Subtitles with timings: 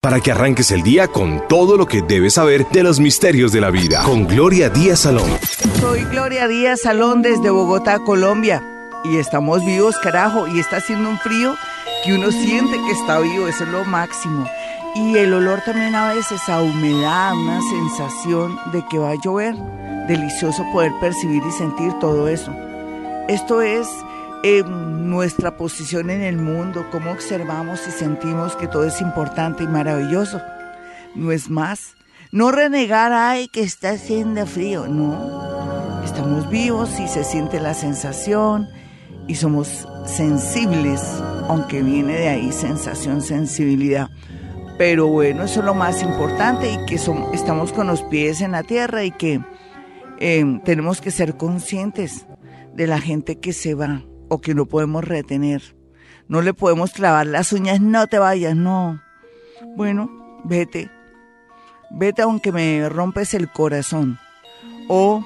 [0.00, 3.60] para que arranques el día con todo lo que debes saber de los misterios de
[3.60, 4.02] la vida.
[4.02, 5.30] Con Gloria Díaz Salón.
[5.78, 8.64] Soy Gloria Díaz Salón desde Bogotá, Colombia.
[9.04, 10.48] Y estamos vivos, carajo.
[10.48, 11.54] Y está haciendo un frío
[12.02, 13.46] que uno siente que está vivo.
[13.46, 14.48] Eso es lo máximo.
[14.94, 19.54] Y el olor también a veces a humedad, una sensación de que va a llover.
[20.08, 22.54] Delicioso poder percibir y sentir todo eso.
[23.28, 23.86] Esto es
[24.42, 30.40] nuestra posición en el mundo, cómo observamos y sentimos que todo es importante y maravilloso.
[31.14, 31.94] No es más.
[32.32, 34.86] No renegar, ay, que está haciendo frío.
[34.86, 36.02] No.
[36.04, 38.68] Estamos vivos y se siente la sensación
[39.26, 41.02] y somos sensibles,
[41.48, 44.08] aunque viene de ahí sensación, sensibilidad.
[44.78, 48.62] Pero bueno, eso es lo más importante y que estamos con los pies en la
[48.62, 49.40] tierra y que
[50.18, 52.26] eh, tenemos que ser conscientes
[52.74, 55.62] de la gente que se va o que no podemos retener.
[56.28, 59.02] No le podemos clavar las uñas, no te vayas, no.
[59.76, 60.08] Bueno,
[60.44, 60.88] vete.
[61.90, 64.18] Vete aunque me rompes el corazón.
[64.88, 65.24] O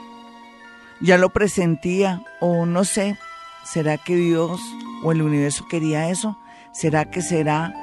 [1.00, 3.18] ya lo presentía, o no sé,
[3.64, 4.60] ¿será que Dios
[5.02, 6.38] o el universo quería eso?
[6.72, 7.74] ¿Será que será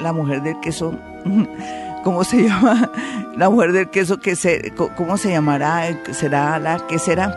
[0.00, 0.98] la mujer del queso?
[2.04, 2.90] ¿Cómo se llama?
[3.36, 5.88] La mujer del queso, que se, ¿cómo se llamará?
[6.12, 7.36] ¿Será la que será?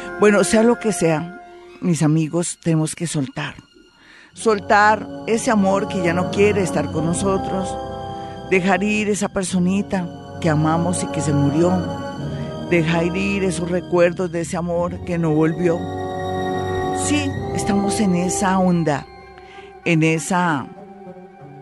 [0.20, 1.39] bueno, sea lo que sea,
[1.80, 3.54] mis amigos, tenemos que soltar.
[4.32, 7.74] Soltar ese amor que ya no quiere estar con nosotros.
[8.50, 10.08] Dejar ir esa personita
[10.40, 11.70] que amamos y que se murió.
[12.70, 15.78] Dejar ir esos recuerdos de ese amor que no volvió.
[17.04, 19.06] Sí, estamos en esa onda,
[19.84, 20.68] en esa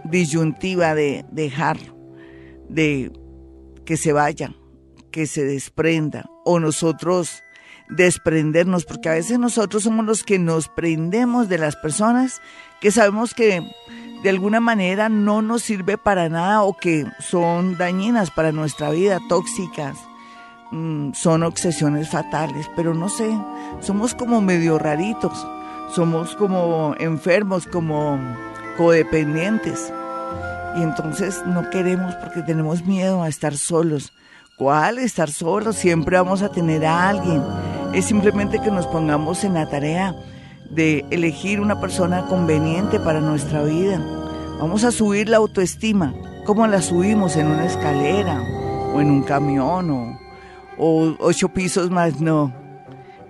[0.05, 1.78] disyuntiva de dejar,
[2.69, 3.12] de
[3.84, 4.55] que se vaya,
[5.10, 7.42] que se desprenda, o nosotros
[7.89, 12.41] desprendernos, porque a veces nosotros somos los que nos prendemos de las personas
[12.81, 13.62] que sabemos que
[14.22, 19.19] de alguna manera no nos sirve para nada o que son dañinas para nuestra vida,
[19.28, 19.97] tóxicas,
[20.70, 23.31] mm, son obsesiones fatales, pero no sé,
[23.81, 25.47] somos como medio raritos,
[25.94, 28.19] somos como enfermos, como
[28.76, 29.93] codependientes.
[30.76, 34.12] Y entonces no queremos porque tenemos miedo a estar solos.
[34.58, 34.98] ¿Cuál?
[34.98, 35.76] Estar solos.
[35.76, 37.42] Siempre vamos a tener a alguien
[37.94, 40.14] es simplemente que nos pongamos en la tarea
[40.70, 43.98] de elegir una persona conveniente para nuestra vida.
[44.60, 46.14] Vamos a subir la autoestima.
[46.44, 47.36] ¿Cómo la subimos?
[47.36, 48.42] ¿En una escalera?
[48.94, 49.91] ¿O en un camión?
[49.91, 50.19] ¿O,
[50.76, 52.20] o ocho pisos más?
[52.20, 52.54] No.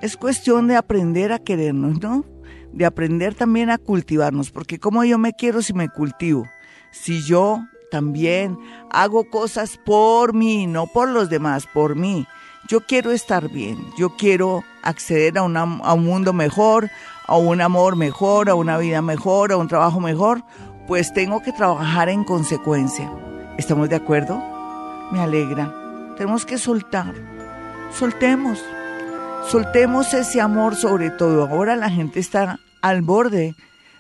[0.03, 2.25] Es cuestión de aprender a querernos, ¿no?
[2.73, 4.51] De aprender también a cultivarnos.
[4.51, 6.47] Porque ¿cómo yo me quiero si me cultivo?
[6.91, 7.61] Si yo
[7.91, 8.59] también
[8.91, 12.27] hago cosas por mí, no por los demás, por mí
[12.69, 16.91] yo quiero estar bien, yo quiero acceder a, un mundo mejor,
[17.27, 20.45] a un amor mejor, a una vida mejor, a un trabajo mejor,
[20.87, 23.11] pues tengo que trabajar en consecuencia.
[23.57, 24.43] ¿Estamos de acuerdo?
[25.11, 25.75] Me alegra.
[26.17, 27.15] Tenemos que soltar.
[27.91, 28.63] Soltemos.
[29.47, 31.49] Soltemos ese amor sobre todo.
[31.49, 33.55] Ahora la gente está al borde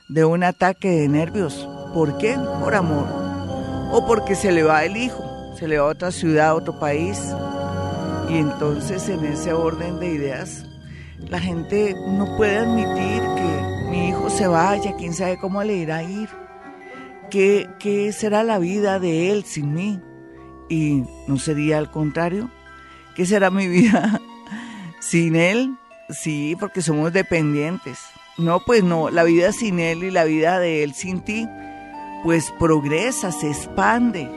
[0.08, 1.66] de un ataque de nervios.
[1.94, 2.36] ¿Por qué?
[2.60, 3.17] Por amor.
[3.90, 6.78] O porque se le va el hijo, se le va a otra ciudad, a otro
[6.78, 7.18] país,
[8.28, 10.66] y entonces en ese orden de ideas,
[11.18, 15.96] la gente no puede admitir que mi hijo se vaya, quién sabe cómo le irá
[15.98, 16.28] a ir,
[17.30, 20.00] qué, qué será la vida de él sin mí.
[20.68, 22.50] Y no sería al contrario,
[23.16, 24.20] ¿qué será mi vida
[25.00, 25.74] sin él?
[26.10, 27.98] Sí, porque somos dependientes.
[28.36, 31.48] No, pues no, la vida sin él y la vida de él sin ti,
[32.24, 34.28] pues progresa, se expande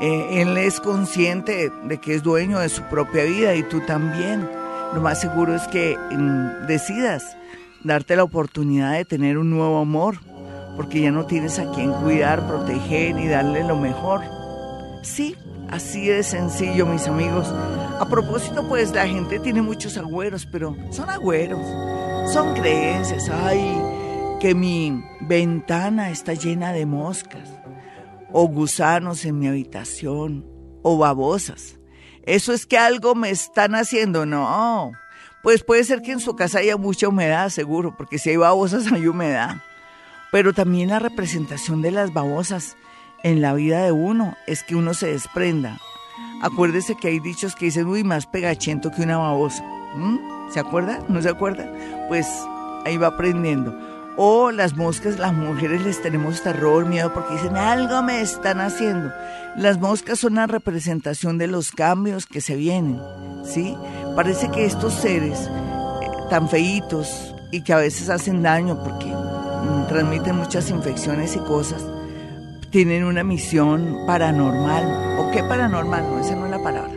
[0.00, 4.48] eh, él es consciente de que es dueño de su propia vida y tú también.
[4.94, 7.36] Lo más seguro es que mm, decidas
[7.82, 10.18] darte la oportunidad de tener un nuevo amor,
[10.76, 14.20] porque ya no tienes a quien cuidar, proteger y darle lo mejor.
[15.02, 15.34] Sí,
[15.68, 17.52] así de sencillo, mis amigos.
[17.98, 21.60] A propósito, pues la gente tiene muchos agüeros, pero son agüeros,
[22.32, 23.28] son creencias.
[23.30, 23.76] Ay,
[24.38, 27.48] que mi ventana está llena de moscas
[28.32, 30.46] o gusanos en mi habitación,
[30.82, 31.78] o babosas.
[32.22, 34.92] Eso es que algo me están haciendo, no.
[35.42, 38.86] Pues puede ser que en su casa haya mucha humedad, seguro, porque si hay babosas
[38.92, 39.56] hay humedad.
[40.30, 42.76] Pero también la representación de las babosas
[43.22, 45.78] en la vida de uno es que uno se desprenda.
[46.42, 49.64] Acuérdese que hay dichos que dicen, uy, más pegachento que una babosa.
[49.96, 50.50] ¿Mm?
[50.52, 51.02] ¿Se acuerda?
[51.08, 51.72] ¿No se acuerda?
[52.08, 52.28] Pues
[52.84, 53.87] ahí va aprendiendo.
[54.20, 59.12] O las moscas, las mujeres les tenemos terror, miedo, porque dicen, algo me están haciendo.
[59.54, 63.00] Las moscas son la representación de los cambios que se vienen,
[63.44, 63.76] ¿sí?
[64.16, 69.86] Parece que estos seres eh, tan feitos y que a veces hacen daño porque mm,
[69.86, 71.80] transmiten muchas infecciones y cosas,
[72.70, 75.20] tienen una misión paranormal.
[75.20, 76.02] ¿O qué paranormal?
[76.02, 76.92] No, esa no es la palabra.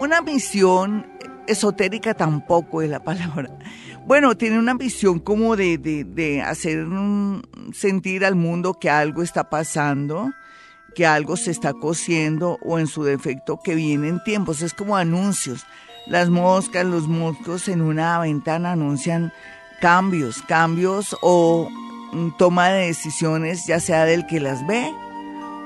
[0.00, 1.06] Una misión
[1.48, 3.50] esotérica tampoco es la palabra.
[4.06, 6.86] Bueno, tienen una misión como de, de, de hacer
[7.74, 10.32] sentir al mundo que algo está pasando,
[10.94, 14.62] que algo se está cociendo o en su defecto que vienen tiempos.
[14.62, 15.66] Es como anuncios.
[16.06, 19.32] Las moscas, los moscos en una ventana anuncian
[19.80, 21.68] cambios, cambios o
[22.38, 24.90] toma de decisiones, ya sea del que las ve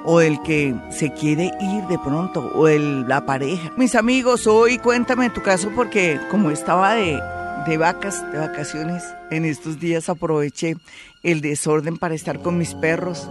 [0.04, 3.72] o del que se quiere ir de pronto, o el, la pareja.
[3.76, 7.20] Mis amigos, hoy cuéntame tu caso porque como estaba de,
[7.66, 10.76] de vacas, de vacaciones, en estos días aproveché
[11.22, 13.28] el desorden para estar con mis perros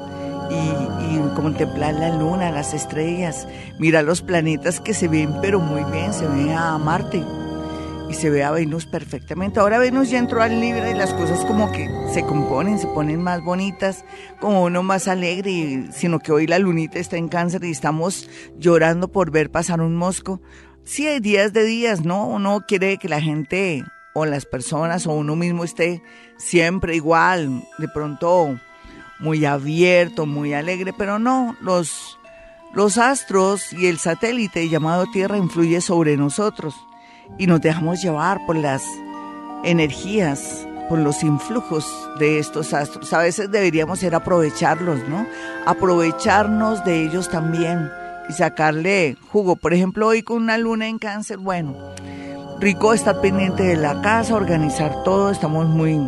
[0.50, 3.48] y, y, contemplar la luna, las estrellas,
[3.80, 7.24] mirar los planetas que se ven pero muy bien, se ve a Marte
[8.12, 9.62] y se ve a Venus perfectamente.
[9.62, 13.24] Ahora Venus ya entró al libre y las cosas como que se componen, se ponen
[13.24, 14.04] más bonitas,
[14.42, 19.10] como uno más alegre, sino que hoy la lunita está en cáncer y estamos llorando
[19.10, 20.42] por ver pasar un mosco.
[20.84, 22.28] Sí hay días de días, ¿no?
[22.28, 26.04] Uno quiere que la gente o las personas o uno mismo esté
[26.38, 28.60] siempre igual, de pronto
[29.20, 32.20] muy abierto, muy alegre, pero no, los,
[32.74, 36.76] los astros y el satélite llamado Tierra influye sobre nosotros
[37.38, 38.84] y nos dejamos llevar por las
[39.64, 41.86] energías, por los influjos
[42.20, 43.14] de estos astros.
[43.14, 45.26] A veces deberíamos ser aprovecharlos, ¿no?
[45.66, 47.90] Aprovecharnos de ellos también
[48.30, 49.56] y sacarle jugo.
[49.56, 51.76] Por ejemplo, hoy con una luna en cáncer, bueno,
[52.60, 56.00] rico estar pendiente de la casa, organizar todo, estamos muy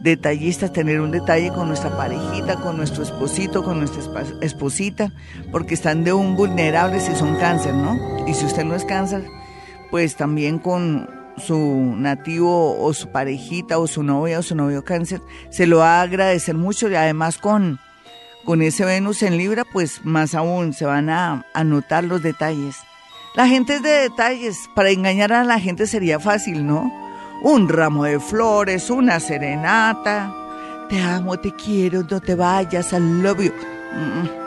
[0.00, 4.02] detallistas, tener un detalle con nuestra parejita, con nuestro esposito, con nuestra
[4.40, 5.12] esposita,
[5.50, 8.26] porque están de un vulnerable si son cáncer, ¿no?
[8.28, 9.24] Y si usted no es cáncer,
[9.90, 15.20] pues también con su nativo o su parejita o su novia o su novio cáncer,
[15.50, 17.78] se lo va a agradecer mucho y además con,
[18.44, 22.76] con ese Venus en Libra, pues más aún se van a, a notar los detalles.
[23.34, 26.90] La gente es de detalles, para engañar a la gente sería fácil, ¿no?
[27.42, 30.32] Un ramo de flores, una serenata,
[30.88, 34.45] te amo, te quiero, no te vayas, al love you.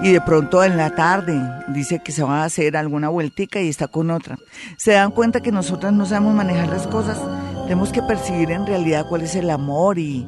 [0.00, 3.68] Y de pronto en la tarde dice que se va a hacer alguna vueltica y
[3.68, 4.38] está con otra.
[4.76, 7.18] Se dan cuenta que nosotras no sabemos manejar las cosas,
[7.64, 10.24] tenemos que percibir en realidad cuál es el amor y,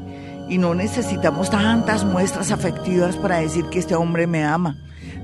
[0.49, 4.77] y no necesitamos tantas muestras afectivas para decir que este hombre me ama.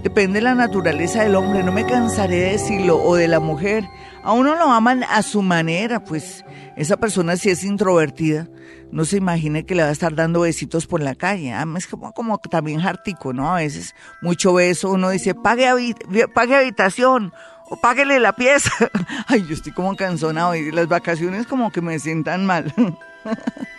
[0.07, 3.89] Depende de la naturaleza del hombre, no me cansaré de decirlo, o de la mujer.
[4.23, 6.45] A uno lo aman a su manera, pues
[6.77, 8.47] esa persona si es introvertida,
[8.93, 11.53] no se imagine que le va a estar dando besitos por la calle.
[11.53, 13.53] Ah, es como, como también jartico, ¿no?
[13.53, 15.97] A veces mucho beso, uno dice, pague,
[16.33, 17.33] pague habitación
[17.69, 18.71] o páguele la pieza.
[19.27, 22.73] Ay, yo estoy como cansonado y las vacaciones como que me sientan mal.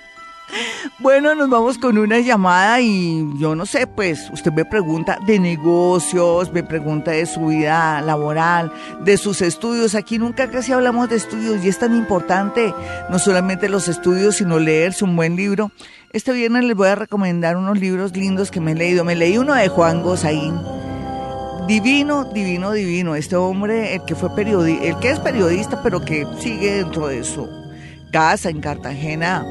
[1.00, 5.40] Bueno, nos vamos con una llamada y yo no sé, pues usted me pregunta de
[5.40, 8.72] negocios, me pregunta de su vida laboral,
[9.04, 9.94] de sus estudios.
[9.94, 12.74] Aquí nunca casi hablamos de estudios y es tan importante
[13.10, 15.72] no solamente los estudios, sino leerse un buen libro.
[16.14, 19.04] Este viernes les voy a recomendar unos libros lindos que me he leído.
[19.04, 20.56] Me leí uno de Juan Gozaín.
[21.68, 23.16] Divino, divino, divino.
[23.16, 27.24] Este hombre, el que fue periodista, el que es periodista, pero que sigue dentro de
[27.24, 27.48] su
[28.12, 29.46] casa en Cartagena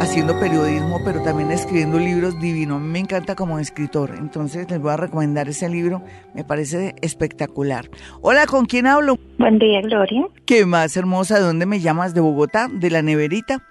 [0.00, 2.78] haciendo periodismo, pero también escribiendo libros divinos.
[2.78, 6.02] A mí me encanta como escritor, entonces les voy a recomendar ese libro,
[6.34, 7.88] me parece espectacular.
[8.22, 9.18] Hola, ¿con quién hablo?
[9.38, 10.26] Buen día, Gloria.
[10.46, 11.36] ¿Qué más hermosa?
[11.36, 12.14] ¿De dónde me llamas?
[12.14, 12.68] ¿De Bogotá?
[12.72, 13.62] ¿De la neverita?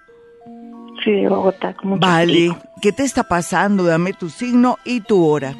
[1.03, 1.73] Sí, de Bogotá.
[1.73, 3.83] Como vale, ¿qué te está pasando?
[3.83, 5.55] Dame tu signo y tu hora.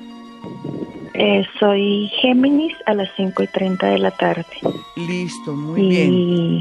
[1.15, 4.45] Eh, soy Géminis a las 5 y 30 de la tarde.
[4.95, 6.59] Listo, muy bien.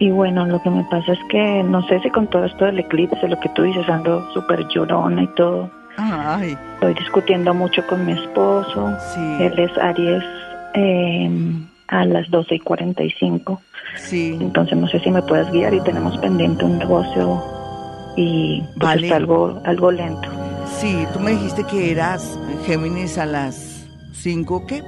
[0.00, 2.78] Y bueno, lo que me pasa es que no sé si con todo esto del
[2.78, 5.70] eclipse, lo que tú dices, ando súper llorona y todo.
[5.96, 6.56] Ay.
[6.74, 8.96] Estoy discutiendo mucho con mi esposo.
[9.12, 9.36] Sí.
[9.40, 10.22] Él es Aries
[10.74, 11.30] eh,
[11.88, 13.60] a las 12 y 45.
[13.96, 14.38] Sí.
[14.40, 17.42] Entonces no sé si me puedes guiar y tenemos pendiente un negocio
[18.16, 20.28] y pues está algo, algo lento.
[20.66, 24.82] Sí, tú me dijiste que eras Géminis a las 5, ¿qué?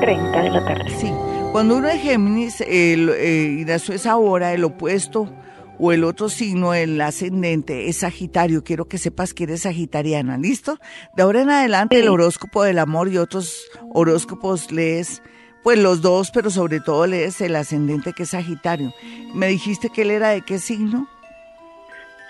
[0.00, 0.90] 30 de la tarde.
[0.90, 1.12] Sí.
[1.54, 5.32] Cuando uno es Géminis, el, eh, y eso es ahora el opuesto
[5.78, 8.64] o el otro signo, el ascendente, es Sagitario.
[8.64, 10.80] Quiero que sepas que eres sagitariana, ¿listo?
[11.14, 15.22] De ahora en adelante el horóscopo del amor y otros horóscopos lees,
[15.62, 18.92] pues los dos, pero sobre todo lees el ascendente que es Sagitario.
[19.32, 21.06] ¿Me dijiste que él era de qué signo?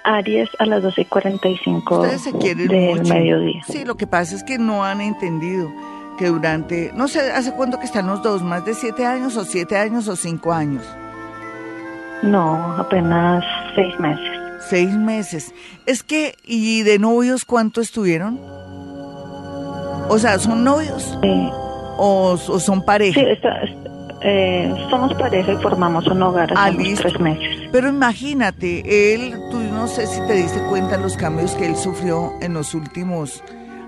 [0.04, 3.62] Aries a las 12.45 y del mediodía.
[3.66, 5.72] Sí, lo que pasa es que no han entendido
[6.16, 8.42] que durante, no sé, ¿hace cuánto que están los dos?
[8.42, 10.84] ¿Más de siete años o siete años o cinco años?
[12.22, 13.44] No, apenas
[13.74, 14.34] seis meses.
[14.68, 15.54] Seis meses.
[15.86, 18.40] Es que, ¿y de novios cuánto estuvieron?
[20.08, 21.18] O sea, ¿son novios?
[21.22, 21.50] Sí.
[21.96, 23.20] ¿O, son pareja?
[23.20, 23.26] Sí,
[24.26, 27.68] eh, somos pareja y formamos un hogar hace ah, tres meses.
[27.70, 32.32] Pero imagínate, él, tú no sé si te diste cuenta los cambios que él sufrió
[32.40, 33.42] en los últimos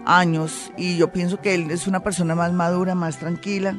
[0.07, 3.79] años y yo pienso que él es una persona más madura, más tranquila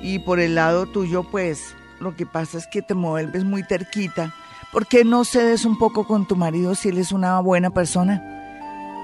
[0.00, 4.34] y por el lado tuyo pues lo que pasa es que te vuelves muy terquita.
[4.72, 8.22] ¿Por qué no cedes un poco con tu marido si él es una buena persona?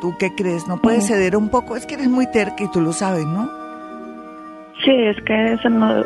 [0.01, 0.67] ¿Tú qué crees?
[0.67, 1.77] ¿No puedes ceder un poco?
[1.77, 3.66] Es que eres muy terca y tú lo sabes, ¿no?
[4.85, 5.57] Sí, es que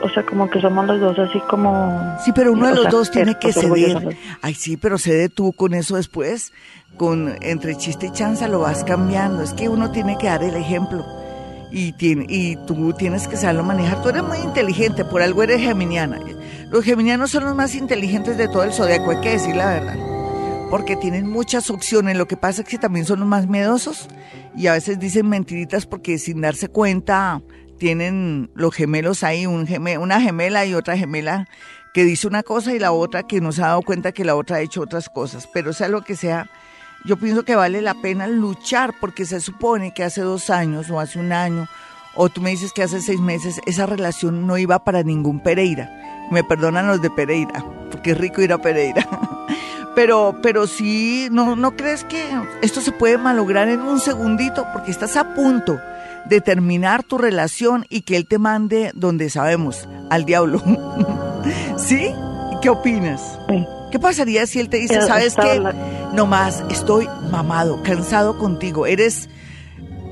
[0.02, 2.16] o sea, como que somos los dos así como...
[2.24, 4.16] Sí, pero uno de los dos tiene que ceder.
[4.42, 6.52] Ay, sí, pero cede tú con eso después.
[6.96, 9.42] Con entre chiste y chanza lo vas cambiando.
[9.42, 11.04] Es que uno tiene que dar el ejemplo.
[11.72, 14.02] Y, tiene, y tú tienes que saberlo manejar.
[14.02, 16.20] Tú eres muy inteligente, por algo eres geminiana.
[16.70, 19.96] Los geminianos son los más inteligentes de todo el zodiaco, hay que decir la verdad.
[20.70, 22.16] Porque tienen muchas opciones.
[22.16, 24.08] Lo que pasa es que también son los más miedosos
[24.56, 27.42] y a veces dicen mentiritas porque sin darse cuenta
[27.80, 29.66] tienen los gemelos ahí, un
[29.98, 31.48] una gemela y otra gemela
[31.92, 34.36] que dice una cosa y la otra que no se ha dado cuenta que la
[34.36, 35.48] otra ha hecho otras cosas.
[35.52, 36.48] Pero sea lo que sea,
[37.04, 41.00] yo pienso que vale la pena luchar porque se supone que hace dos años o
[41.00, 41.66] hace un año,
[42.14, 46.28] o tú me dices que hace seis meses, esa relación no iba para ningún Pereira.
[46.30, 49.08] Me perdonan los de Pereira, porque es rico ir a Pereira.
[49.96, 52.24] Pero, pero sí, no, ¿no crees que
[52.62, 54.64] esto se puede malograr en un segundito?
[54.72, 55.80] Porque estás a punto
[56.26, 60.62] determinar tu relación y que él te mande donde sabemos, al diablo.
[61.76, 62.12] ¿Sí?
[62.62, 63.38] ¿Qué opinas?
[63.90, 65.62] ¿Qué pasaría si él te dice, sabes qué?
[66.12, 69.28] Nomás estoy mamado, cansado contigo, eres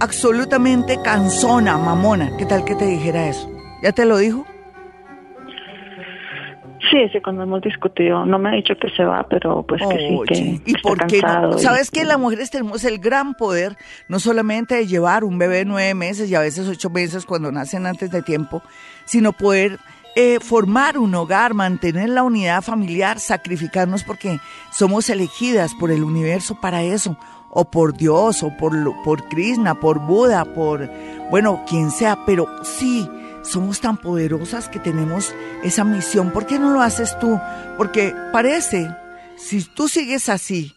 [0.01, 2.37] absolutamente cansona, mamona.
[2.37, 3.51] ¿Qué tal que te dijera eso?
[3.83, 4.45] ¿Ya te lo dijo?
[6.91, 9.99] Sí, sí, cuando hemos discutido, no me ha dicho que se va, pero pues que
[9.99, 11.59] sí, que ¿Y por qué no?
[11.59, 13.77] ¿Sabes que las mujeres tenemos el gran poder,
[14.09, 17.87] no solamente de llevar un bebé nueve meses y a veces ocho meses cuando nacen
[17.87, 18.63] antes de tiempo,
[19.05, 19.79] sino poder
[20.17, 24.41] eh, formar un hogar, mantener la unidad familiar, sacrificarnos porque
[24.73, 27.19] somos elegidas por el universo para eso,
[27.51, 30.91] o por Dios, o por, por Krishna, por Buda, por,
[31.31, 33.09] bueno, quien sea, pero sí
[33.49, 36.31] somos tan poderosas que tenemos esa misión.
[36.31, 37.41] ¿Por qué no lo haces tú?
[37.77, 38.95] Porque parece,
[39.37, 40.75] si tú sigues así,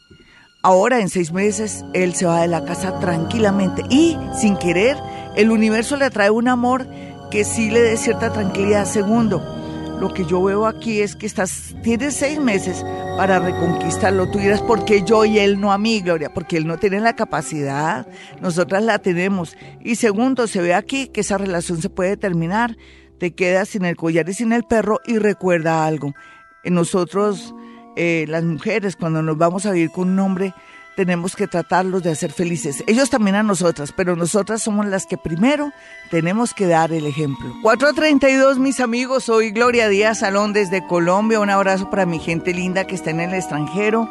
[0.61, 4.97] ahora en seis meses él se va de la casa tranquilamente y sin querer
[5.35, 6.87] el universo le trae un amor
[7.29, 8.85] que sí le dé cierta tranquilidad.
[8.85, 9.60] Segundo,
[10.01, 12.83] lo que yo veo aquí es que estás, tienes seis meses
[13.17, 14.31] para reconquistarlo.
[14.31, 16.33] Tú dirás, ¿por qué yo y él no a mí, Gloria?
[16.33, 18.07] Porque él no tiene la capacidad,
[18.41, 19.55] nosotras la tenemos.
[19.79, 22.77] Y segundo, se ve aquí que esa relación se puede terminar.
[23.19, 26.15] Te quedas sin el collar y sin el perro y recuerda algo.
[26.63, 27.53] Nosotros,
[27.95, 30.55] eh, las mujeres, cuando nos vamos a vivir con un hombre,
[30.95, 32.83] tenemos que tratarlos de hacer felices.
[32.87, 35.71] Ellos también a nosotras, pero nosotras somos las que primero
[36.09, 37.53] tenemos que dar el ejemplo.
[37.61, 41.39] 432, mis amigos, soy Gloria Díaz Salón desde Colombia.
[41.39, 44.09] Un abrazo para mi gente linda que está en el extranjero,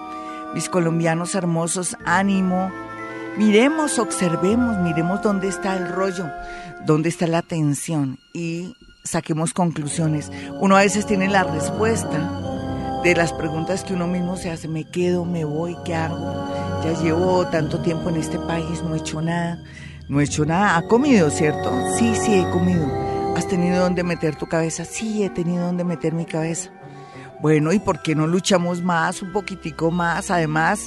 [0.54, 2.70] mis colombianos hermosos, ánimo.
[3.36, 6.26] Miremos, observemos, miremos dónde está el rollo,
[6.84, 10.30] dónde está la tensión y saquemos conclusiones.
[10.60, 12.39] Uno a veces tiene la respuesta
[13.02, 16.18] de las preguntas que uno mismo se hace, me quedo, me voy, ¿qué hago?
[16.84, 19.58] Ya llevo tanto tiempo en este país, no he hecho nada,
[20.08, 20.76] no he hecho nada.
[20.76, 21.72] ¿Ha comido, cierto?
[21.96, 22.86] Sí, sí, he comido.
[23.36, 24.84] ¿Has tenido dónde meter tu cabeza?
[24.84, 26.70] Sí, he tenido dónde meter mi cabeza.
[27.40, 30.30] Bueno, ¿y por qué no luchamos más, un poquitico más?
[30.30, 30.80] Además,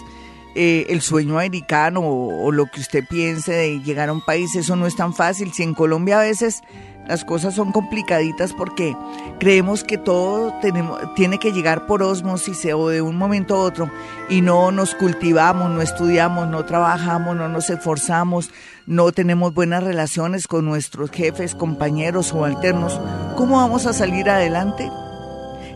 [0.55, 4.55] eh, el sueño americano o, o, lo que usted piense de llegar a un país,
[4.55, 5.51] eso no es tan fácil.
[5.53, 6.61] Si en Colombia a veces
[7.07, 8.95] las cosas son complicaditas porque
[9.39, 13.91] creemos que todo tenemos, tiene que llegar por osmosis o de un momento a otro
[14.29, 18.51] y no nos cultivamos, no estudiamos, no trabajamos, no nos esforzamos,
[18.85, 22.99] no tenemos buenas relaciones con nuestros jefes, compañeros o alternos.
[23.35, 24.89] ¿Cómo vamos a salir adelante?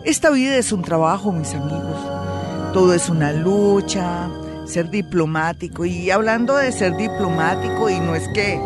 [0.06, 2.72] Esta vida es un trabajo, mis amigos.
[2.72, 4.30] Todo es una lucha,
[4.68, 5.86] ser diplomático.
[5.86, 8.60] Y hablando de ser diplomático, y no es que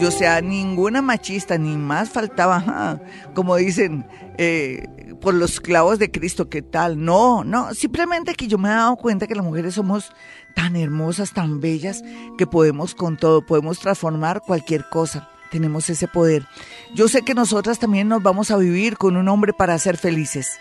[0.00, 3.00] yo sea ninguna machista, ni más faltaba,
[3.34, 4.06] como dicen,
[4.36, 4.86] eh,
[5.20, 7.02] por los clavos de Cristo, ¿qué tal?
[7.02, 10.12] No, no, simplemente que yo me he dado cuenta que las mujeres somos
[10.54, 12.02] tan hermosas, tan bellas,
[12.36, 15.30] que podemos con todo, podemos transformar cualquier cosa.
[15.50, 16.44] Tenemos ese poder.
[16.94, 20.58] Yo sé que nosotras también nos vamos a vivir con un hombre para ser felices.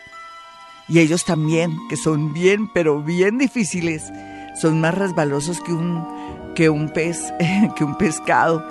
[0.87, 4.11] Y ellos también, que son bien, pero bien difíciles.
[4.55, 7.33] Son más resbalosos que un, que un pez,
[7.75, 8.63] que un pescado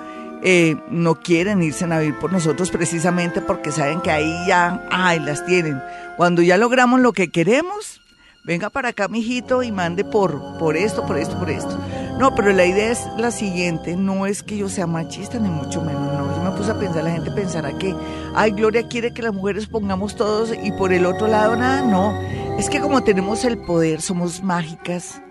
[0.45, 5.19] eh, no quieren irse a vivir por nosotros precisamente porque saben que ahí ya, ay,
[5.19, 5.81] las tienen.
[6.17, 8.01] Cuando ya logramos lo que queremos,
[8.43, 11.79] venga para acá, mijito, y mande por, por esto, por esto, por esto.
[12.19, 15.81] No, pero la idea es la siguiente, no es que yo sea machista, ni mucho
[15.81, 16.35] menos, no.
[16.35, 17.95] Yo me puse a pensar, la gente pensará que,
[18.35, 21.83] ay, Gloria quiere que las mujeres pongamos todos y por el otro lado nada.
[21.83, 22.19] No,
[22.59, 25.21] es que como tenemos el poder, somos mágicas,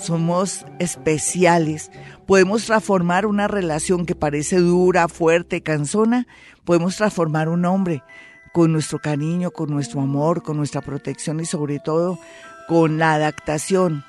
[0.00, 1.90] somos especiales,
[2.26, 6.26] podemos transformar una relación que parece dura, fuerte, cansona,
[6.64, 8.02] podemos transformar un hombre
[8.52, 12.18] con nuestro cariño, con nuestro amor, con nuestra protección y sobre todo
[12.68, 14.04] con la adaptación.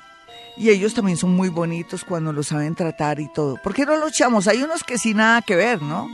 [0.56, 3.58] Y ellos también son muy bonitos cuando lo saben tratar y todo.
[3.62, 4.48] ¿Por qué no lo echamos?
[4.48, 6.08] Hay unos que sí nada que ver, ¿no?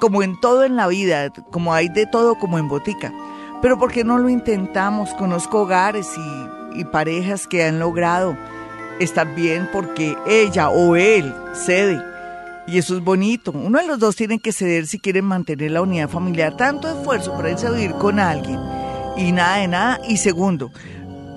[0.00, 3.12] Como en todo en la vida, como hay de todo como en botica.
[3.60, 5.12] Pero ¿por qué no lo intentamos?
[5.14, 8.36] Conozco hogares y, y parejas que han logrado
[9.00, 12.00] estar bien porque ella o él cede.
[12.66, 13.50] Y eso es bonito.
[13.50, 16.56] Uno de los dos tiene que ceder si quieren mantener la unidad familiar.
[16.56, 18.60] Tanto esfuerzo para irse a vivir con alguien
[19.16, 20.00] y nada de nada.
[20.08, 20.70] Y segundo,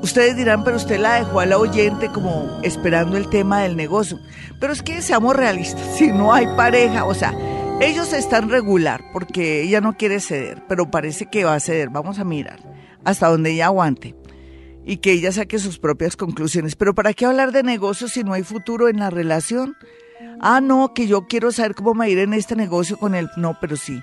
[0.02, 4.20] ustedes dirán, pero usted la dejó a la oyente como esperando el tema del negocio.
[4.60, 7.34] Pero es que seamos realistas, si no hay pareja, o sea,
[7.82, 11.90] ellos están regular porque ella no quiere ceder, pero parece que va a ceder.
[11.90, 12.60] Vamos a mirar
[13.04, 14.16] hasta donde ella aguante
[14.86, 16.76] y que ella saque sus propias conclusiones.
[16.76, 19.76] Pero ¿para qué hablar de negocios si no hay futuro en la relación?
[20.40, 23.30] Ah, no, que yo quiero saber cómo me ir en este negocio con él.
[23.38, 24.02] No, pero sí,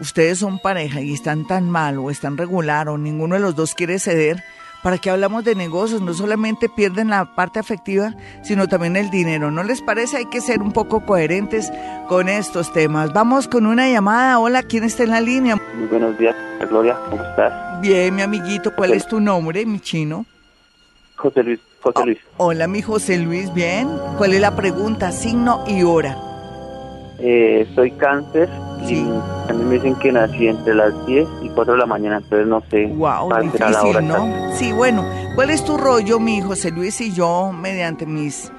[0.00, 3.74] ustedes son pareja y están tan mal o están regular o ninguno de los dos
[3.74, 4.42] quiere ceder.
[4.82, 6.00] ¿Para qué hablamos de negocios?
[6.00, 9.50] No solamente pierden la parte afectiva, sino también el dinero.
[9.50, 10.18] ¿No les parece?
[10.18, 11.72] Hay que ser un poco coherentes
[12.08, 13.12] con estos temas.
[13.12, 14.38] Vamos con una llamada.
[14.38, 15.56] Hola, ¿quién está en la línea?
[15.76, 16.36] Muy buenos días,
[16.68, 16.96] Gloria.
[17.10, 17.80] ¿Cómo estás?
[17.80, 18.72] Bien, mi amiguito.
[18.74, 20.24] ¿Cuál es tu nombre, mi chino?
[21.16, 21.60] José Luis.
[21.80, 22.18] José Luis.
[22.36, 23.52] hola, mi José Luis.
[23.54, 23.88] Bien.
[24.16, 25.10] ¿Cuál es la pregunta?
[25.10, 26.27] Signo y hora.
[27.18, 28.48] Eh, soy cáncer
[28.86, 29.04] Sí.
[29.48, 32.46] a mí me dicen que nací entre las 10 y 4 de la mañana, entonces
[32.46, 32.86] no sé.
[32.86, 34.56] Wow, difícil, ¿no?
[34.56, 38.52] Sí, bueno, ¿cuál es tu rollo, mi José Luis y yo, mediante mis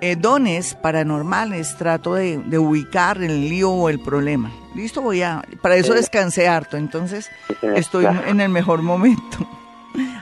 [0.00, 4.52] eh, dones paranormales, trato de, ubicar el lío o el problema?
[4.74, 5.42] Listo, voy a.
[5.60, 7.30] Para eso descansé harto, entonces
[7.62, 9.38] estoy en el mejor momento.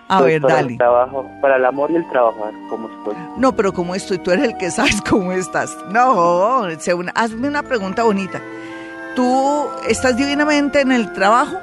[0.09, 0.73] A pues ver, para dale.
[0.73, 3.15] El trabajo, para el amor y el trabajo, ¿cómo estoy?
[3.37, 4.19] No, pero ¿cómo estoy?
[4.19, 5.77] Tú eres el que sabes cómo estás.
[5.91, 6.65] No,
[7.15, 8.41] hazme una pregunta bonita.
[9.15, 11.57] ¿Tú estás divinamente en el trabajo?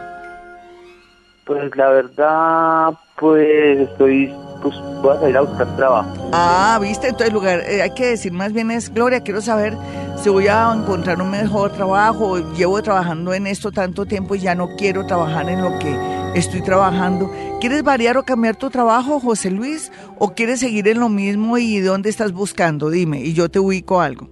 [1.45, 6.29] Pues la verdad, pues estoy, pues voy a salir a buscar trabajo.
[6.31, 9.75] Ah, viste, entonces lugar, eh, hay que decir más bien es, Gloria, quiero saber
[10.15, 14.55] si voy a encontrar un mejor trabajo, llevo trabajando en esto tanto tiempo y ya
[14.55, 15.93] no quiero trabajar en lo que
[16.35, 17.29] estoy trabajando.
[17.61, 19.91] ¿Quieres variar o cambiar tu trabajo, José Luis?
[20.17, 22.89] ¿O quieres seguir en lo mismo y dónde estás buscando?
[22.89, 24.27] Dime, y yo te ubico algo.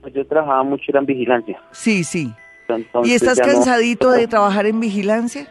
[0.00, 1.62] Pues yo trabajaba mucho en vigilancia.
[1.70, 2.34] Sí, sí.
[3.04, 5.46] ¿Y estás cansadito de trabajar en vigilancia?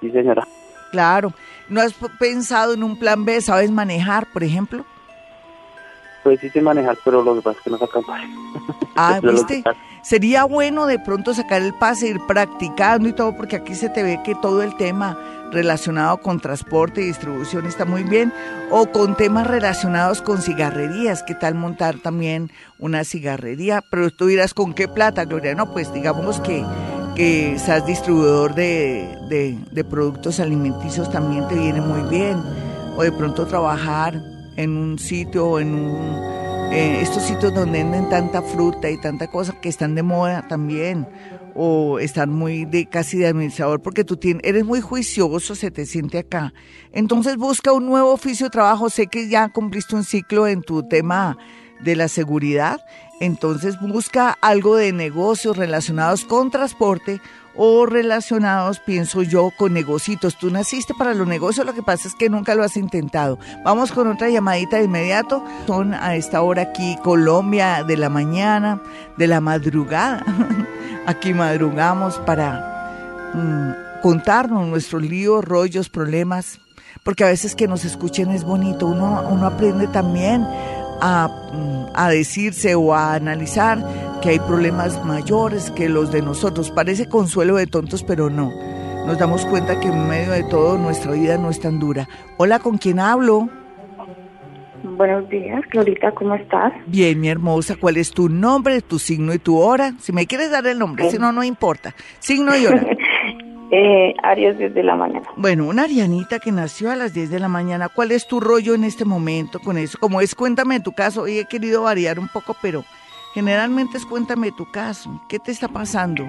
[0.00, 0.46] Sí, señora.
[0.92, 1.32] Claro.
[1.68, 3.40] ¿No has pensado en un plan B?
[3.40, 4.84] ¿Sabes manejar, por ejemplo?
[6.22, 8.04] Pues sí sé manejar, pero lo que pasa es que no sacan
[8.94, 9.64] Ah, ¿viste?
[10.02, 14.04] Sería bueno de pronto sacar el pase, ir practicando y todo, porque aquí se te
[14.04, 15.18] ve que todo el tema
[15.52, 18.32] relacionado con transporte y distribución está muy bien,
[18.70, 23.84] o con temas relacionados con cigarrerías, ¿qué tal montar también una cigarrería?
[23.90, 25.54] Pero tú dirás, ¿con qué plata, Gloria?
[25.54, 26.64] No, pues digamos que,
[27.14, 32.42] que seas distribuidor de, de productos alimenticios también te viene muy bien,
[32.96, 34.20] o de pronto trabajar
[34.56, 36.32] en un sitio o en un
[36.72, 41.06] eh, estos sitios donde venden tanta fruta y tanta cosa que están de moda también
[41.54, 45.86] o están muy de casi de administrador porque tú tienes, eres muy juicioso, se te
[45.86, 46.52] siente acá.
[46.92, 48.90] Entonces busca un nuevo oficio de trabajo.
[48.90, 51.36] Sé que ya cumpliste un ciclo en tu tema
[51.80, 52.80] de la seguridad,
[53.20, 57.20] entonces busca algo de negocios relacionados con transporte
[57.54, 60.36] o relacionados, pienso yo, con negocios.
[60.38, 63.38] Tú naciste para los negocios, lo que pasa es que nunca lo has intentado.
[63.64, 65.44] Vamos con otra llamadita de inmediato.
[65.66, 68.82] Son a esta hora aquí Colombia de la mañana,
[69.16, 70.24] de la madrugada.
[71.06, 76.60] aquí madrugamos para mm, contarnos nuestros líos, rollos, problemas,
[77.02, 78.86] porque a veces que nos escuchen es bonito.
[78.86, 80.46] Uno, uno aprende también
[81.00, 86.70] a, mm, a decirse o a analizar que hay problemas mayores que los de nosotros.
[86.70, 88.52] Parece consuelo de tontos, pero no.
[89.06, 92.08] Nos damos cuenta que en medio de todo nuestra vida no es tan dura.
[92.36, 93.48] Hola, ¿con quién hablo?
[94.82, 96.72] Buenos días, Glorita, ¿cómo estás?
[96.86, 99.92] Bien, mi hermosa, ¿cuál es tu nombre, tu signo y tu hora?
[99.98, 101.94] Si me quieres dar el nombre, si no, no importa.
[102.18, 102.84] Signo y hora.
[103.70, 105.26] eh, Aries desde la mañana.
[105.36, 107.88] Bueno, una arianita que nació a las 10 de la mañana.
[107.88, 109.98] ¿Cuál es tu rollo en este momento con eso?
[110.00, 111.22] Como es, cuéntame tu caso.
[111.22, 112.84] Hoy he querido variar un poco, pero
[113.34, 116.22] Generalmente es cuéntame tu caso, ¿qué te está pasando?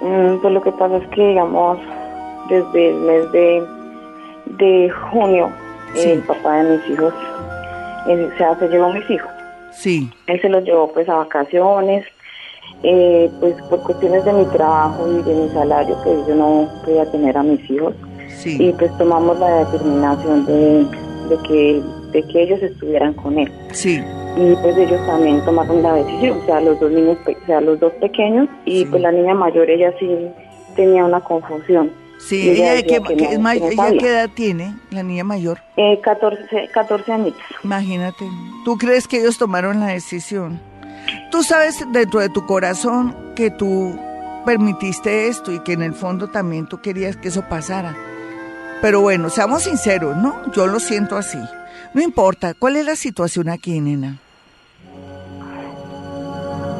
[0.00, 1.78] Mm, pues lo que pasa es que, digamos,
[2.48, 3.66] desde el mes de,
[4.46, 5.50] de junio,
[5.94, 7.12] el papá de mis hijos,
[8.04, 9.30] se llevó a mis hijos.
[9.72, 10.10] Sí.
[10.26, 12.04] Él se los llevó pues a vacaciones
[12.82, 17.04] eh, pues por cuestiones de mi trabajo y de mi salario, pues yo no podía
[17.10, 17.94] tener a mis hijos.
[18.44, 20.86] Y pues tomamos la determinación de,
[21.46, 21.82] que,
[22.12, 23.52] de que ellos estuvieran con él.
[23.72, 24.02] Sí.
[24.36, 27.78] Y pues ellos también tomaron la decisión, o sea, los dos niños, o sea, los
[27.80, 30.08] dos pequeños y pues la niña mayor, ella sí
[30.74, 31.90] tenía una confusión.
[32.20, 33.16] Sí, ella, ella, que,
[33.98, 35.58] ¿qué edad tiene, la niña mayor?
[35.76, 37.34] Eh, 14, 14 años.
[37.64, 38.28] Imagínate,
[38.64, 40.60] ¿tú crees que ellos tomaron la decisión?
[41.30, 43.98] Tú sabes dentro de tu corazón que tú
[44.44, 47.96] permitiste esto y que en el fondo también tú querías que eso pasara.
[48.82, 50.52] Pero bueno, seamos sinceros, ¿no?
[50.52, 51.38] Yo lo siento así.
[51.94, 54.18] No importa, ¿cuál es la situación aquí, nena?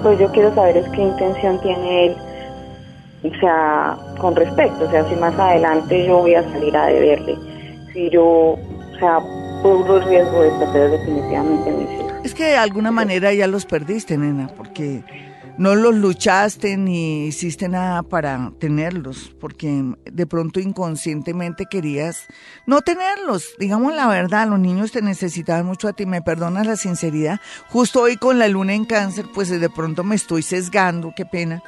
[0.02, 2.16] Pues yo quiero saber es qué intención tiene él
[3.22, 7.36] o sea, con respecto, o sea, si más adelante yo voy a salir a deberle,
[7.92, 9.18] si yo, o sea,
[9.62, 12.12] corro el riesgo de perder definitivamente mis hijos.
[12.24, 15.02] Es que de alguna manera ya los perdiste, nena, porque
[15.58, 22.26] no los luchaste ni hiciste nada para tenerlos, porque de pronto inconscientemente querías
[22.66, 23.54] no tenerlos.
[23.58, 27.40] Digamos la verdad, los niños te necesitaban mucho a ti, me perdonas la sinceridad.
[27.68, 31.62] Justo hoy con la luna en cáncer, pues de pronto me estoy sesgando, qué pena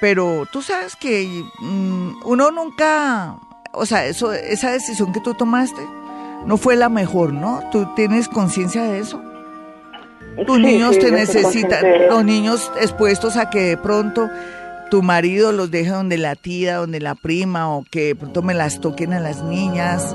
[0.00, 3.36] pero tú sabes que mm, uno nunca,
[3.72, 5.82] o sea, eso, esa decisión que tú tomaste
[6.46, 7.60] no fue la mejor, ¿no?
[7.72, 9.20] ¿Tú tienes conciencia de eso?
[10.46, 14.28] Tus niños te necesitan, los niños expuestos a que de pronto
[14.90, 18.54] tu marido los deje donde la tía, donde la prima, o que de pronto me
[18.54, 20.14] las toquen a las niñas.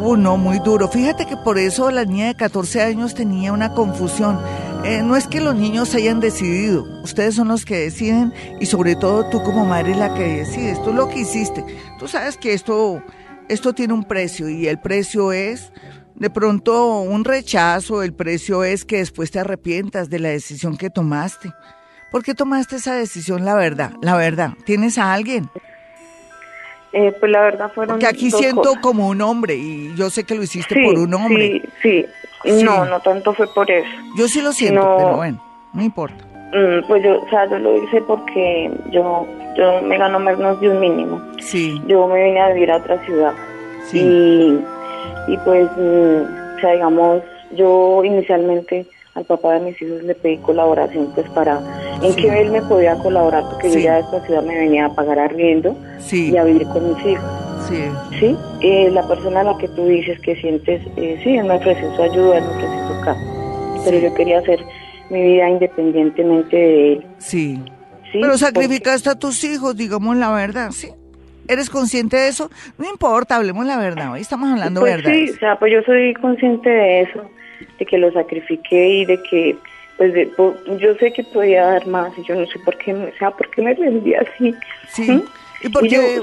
[0.00, 0.88] Uno, muy duro.
[0.88, 4.38] Fíjate que por eso la niña de 14 años tenía una confusión.
[4.84, 8.96] Eh, no es que los niños hayan decidido, ustedes son los que deciden y sobre
[8.96, 11.64] todo tú como madre la que decides, tú lo que hiciste.
[11.98, 13.02] Tú sabes que esto,
[13.48, 15.72] esto tiene un precio y el precio es
[16.14, 20.90] de pronto un rechazo, el precio es que después te arrepientas de la decisión que
[20.90, 21.52] tomaste.
[22.10, 23.44] ¿Por qué tomaste esa decisión?
[23.44, 24.52] La verdad, la verdad.
[24.64, 25.50] ¿Tienes a alguien?
[26.92, 27.94] Eh, pues la verdad fueron.
[27.94, 31.62] Porque aquí siento como un hombre y yo sé que lo hiciste por un hombre.
[31.82, 32.06] Sí, sí,
[32.44, 33.88] No, no tanto fue por eso.
[34.16, 36.24] Yo sí lo siento, pero bueno, no importa.
[36.52, 40.70] Mm, pues yo, o sea, yo lo hice porque yo, yo me gano menos de
[40.70, 41.20] un mínimo.
[41.40, 41.80] Sí.
[41.86, 43.32] Yo me vine a vivir a otra ciudad.
[43.86, 43.98] Sí.
[43.98, 47.22] Y, y pues, mm, o sea, digamos,
[47.52, 51.60] yo inicialmente al papá de mis hijos le pedí colaboración pues para
[52.02, 54.94] en que él me podía colaborar porque yo ya de esta ciudad me venía a
[54.94, 55.76] pagar arriendo
[56.12, 57.47] y a vivir con mis hijos.
[57.68, 57.84] Sí.
[58.18, 58.36] ¿Sí?
[58.60, 61.94] Eh, la persona a la que tú dices que sientes, eh, sí, él me ofreció
[61.94, 63.20] su ayuda, él me ofreció su casa,
[63.84, 64.64] pero yo quería hacer
[65.10, 67.06] mi vida independientemente de él.
[67.18, 67.62] Sí.
[68.12, 70.88] Pero sacrificaste a tus hijos, digamos la verdad, ¿sí?
[71.46, 72.50] ¿Eres consciente de eso?
[72.78, 75.12] No importa, hablemos la verdad, hoy estamos hablando pues verdad.
[75.12, 77.22] Sí, o sea, pues yo soy consciente de eso
[77.78, 79.56] de que lo sacrifiqué y de que
[79.96, 80.14] pues
[80.78, 83.50] yo sé que podía dar más y yo no sé por qué, o sea, por
[83.50, 84.54] qué me rendí así.
[84.90, 85.24] Sí.
[85.62, 86.22] ¿Y por qué?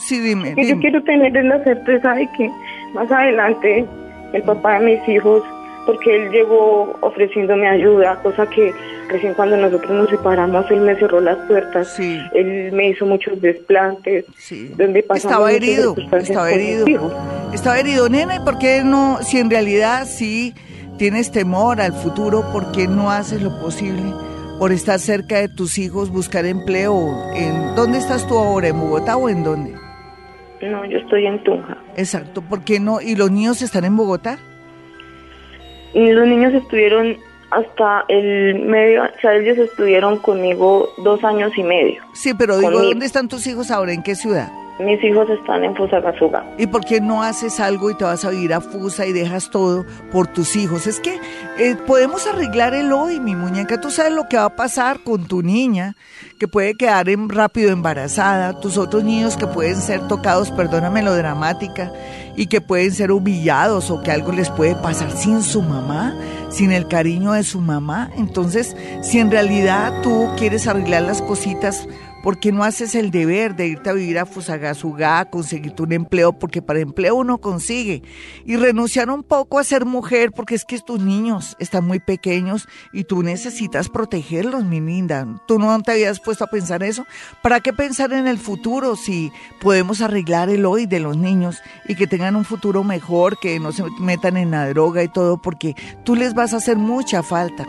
[0.00, 2.50] Sí, dime, que yo quiero tener la certeza de que
[2.94, 3.86] más adelante
[4.32, 5.42] el papá de mis hijos,
[5.86, 8.72] porque él llegó ofreciéndome ayuda, cosa que
[9.08, 12.18] recién cuando nosotros nos separamos, él me cerró las puertas, sí.
[12.32, 14.72] él me hizo muchos desplantes, sí.
[14.76, 16.86] donde estaba herido, estaba herido,
[17.52, 20.54] estaba herido, nena, ¿y por qué no, si en realidad sí
[20.96, 24.12] tienes temor al futuro, por qué no haces lo posible
[24.58, 27.32] por estar cerca de tus hijos, buscar empleo?
[27.34, 29.89] ¿En dónde estás tú ahora, en Bogotá o en dónde?
[30.62, 31.76] No, yo estoy en Tunja.
[31.96, 33.00] Exacto, ¿por qué no?
[33.00, 34.38] ¿Y los niños están en Bogotá?
[35.94, 37.16] Y los niños estuvieron
[37.50, 42.02] hasta el medio, o sea, ellos estuvieron conmigo dos años y medio.
[42.14, 43.92] Sí, pero digo, ¿dónde están tus hijos ahora?
[43.92, 44.52] ¿En qué ciudad?
[44.78, 46.42] Mis hijos están en Fusagasugá.
[46.56, 49.50] ¿Y por qué no haces algo y te vas a vivir a Fusa y dejas
[49.50, 50.86] todo por tus hijos?
[50.86, 51.18] Es que
[51.58, 53.78] eh, podemos arreglar el hoy, mi muñeca.
[53.78, 55.96] Tú sabes lo que va a pasar con tu niña,
[56.40, 61.14] que puede quedar en, rápido embarazada, tus otros niños que pueden ser tocados, perdóname lo
[61.14, 61.92] dramática,
[62.34, 66.16] y que pueden ser humillados o que algo les puede pasar sin su mamá,
[66.48, 68.10] sin el cariño de su mamá.
[68.16, 71.86] Entonces, si en realidad tú quieres arreglar las cositas,
[72.22, 76.34] ¿Por qué no haces el deber de irte a vivir a Fusagasugá, conseguirte un empleo?
[76.34, 78.02] Porque para empleo uno consigue.
[78.44, 82.68] Y renunciar un poco a ser mujer, porque es que tus niños están muy pequeños
[82.92, 85.26] y tú necesitas protegerlos, mi linda.
[85.46, 87.06] ¿Tú no te habías puesto a pensar eso?
[87.42, 91.94] ¿Para qué pensar en el futuro si podemos arreglar el hoy de los niños y
[91.94, 95.40] que tengan un futuro mejor, que no se metan en la droga y todo?
[95.40, 97.66] Porque tú les vas a hacer mucha falta.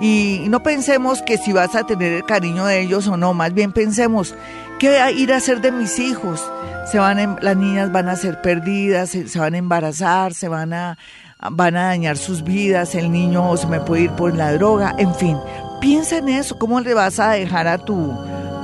[0.00, 3.52] Y no pensemos que si vas a tener el cariño de ellos o no, más
[3.54, 4.34] bien pensemos,
[4.78, 6.44] ¿qué a ir a hacer de mis hijos?
[6.90, 10.98] Se van las niñas van a ser perdidas, se, van a embarazar, se van a,
[11.50, 15.14] van a dañar sus vidas, el niño se me puede ir por la droga, en
[15.14, 15.38] fin.
[15.80, 18.12] piensa en eso, ¿cómo le vas a dejar a tu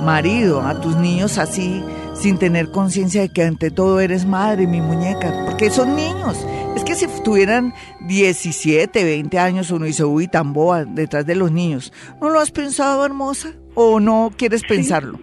[0.01, 4.81] marido, a tus niños así, sin tener conciencia de que ante todo eres madre, mi
[4.81, 5.45] muñeca?
[5.45, 6.37] Porque son niños.
[6.79, 7.73] Es que si tuvieran
[8.07, 11.91] 17, 20 años, uno dice, uy, tan boa, detrás de los niños.
[12.21, 13.49] ¿No lo has pensado, hermosa?
[13.75, 15.19] ¿O no quieres pensarlo?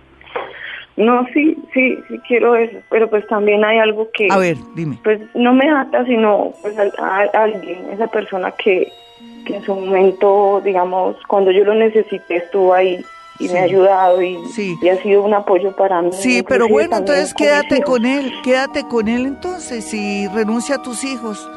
[0.99, 4.29] No, sí, sí, sí quiero eso, pero pues también hay algo que...
[4.31, 4.99] A ver, dime.
[5.03, 8.93] Pues no me ata, sino pues a, alguien, esa persona que,
[9.47, 13.03] que, en su momento, digamos, cuando yo lo necesité estuvo ahí
[13.39, 14.39] y me ha ayudado y,
[14.83, 16.11] y, ha sido un apoyo para mí.
[16.13, 21.05] Sí, pero bueno, entonces quédate con él, quédate con él entonces y renuncia a tus
[21.05, 21.49] hijos.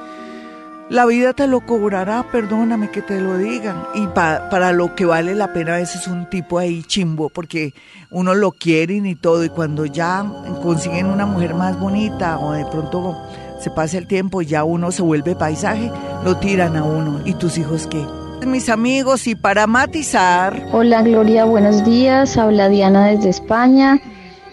[0.90, 3.86] La vida te lo cobrará, perdóname que te lo digan.
[3.94, 7.76] Y para lo que vale la pena a veces un tipo ahí chimbo, porque
[8.10, 10.26] uno lo quiere y todo, y cuando ya
[10.64, 13.16] consiguen una mujer más bonita o de pronto
[13.60, 15.92] se pasa el tiempo y ya uno se vuelve paisaje,
[16.24, 17.22] lo tiran a uno.
[17.24, 18.04] ¿Y tus hijos qué?
[18.46, 20.66] Mis amigos, y para matizar...
[20.72, 22.38] Hola Gloria, buenos días.
[22.38, 24.00] Habla Diana desde España.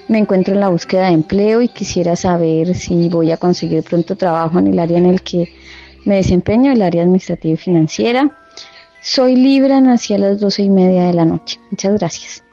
[0.08, 4.14] Me encuentro en la búsqueda de empleo y quisiera saber si voy a conseguir pronto
[4.16, 5.52] trabajo en el área en el que
[6.04, 8.30] me desempeño el área administrativa y financiera.
[9.00, 11.58] Soy Libra, nací las doce y media de la noche.
[11.70, 12.45] Muchas gracias.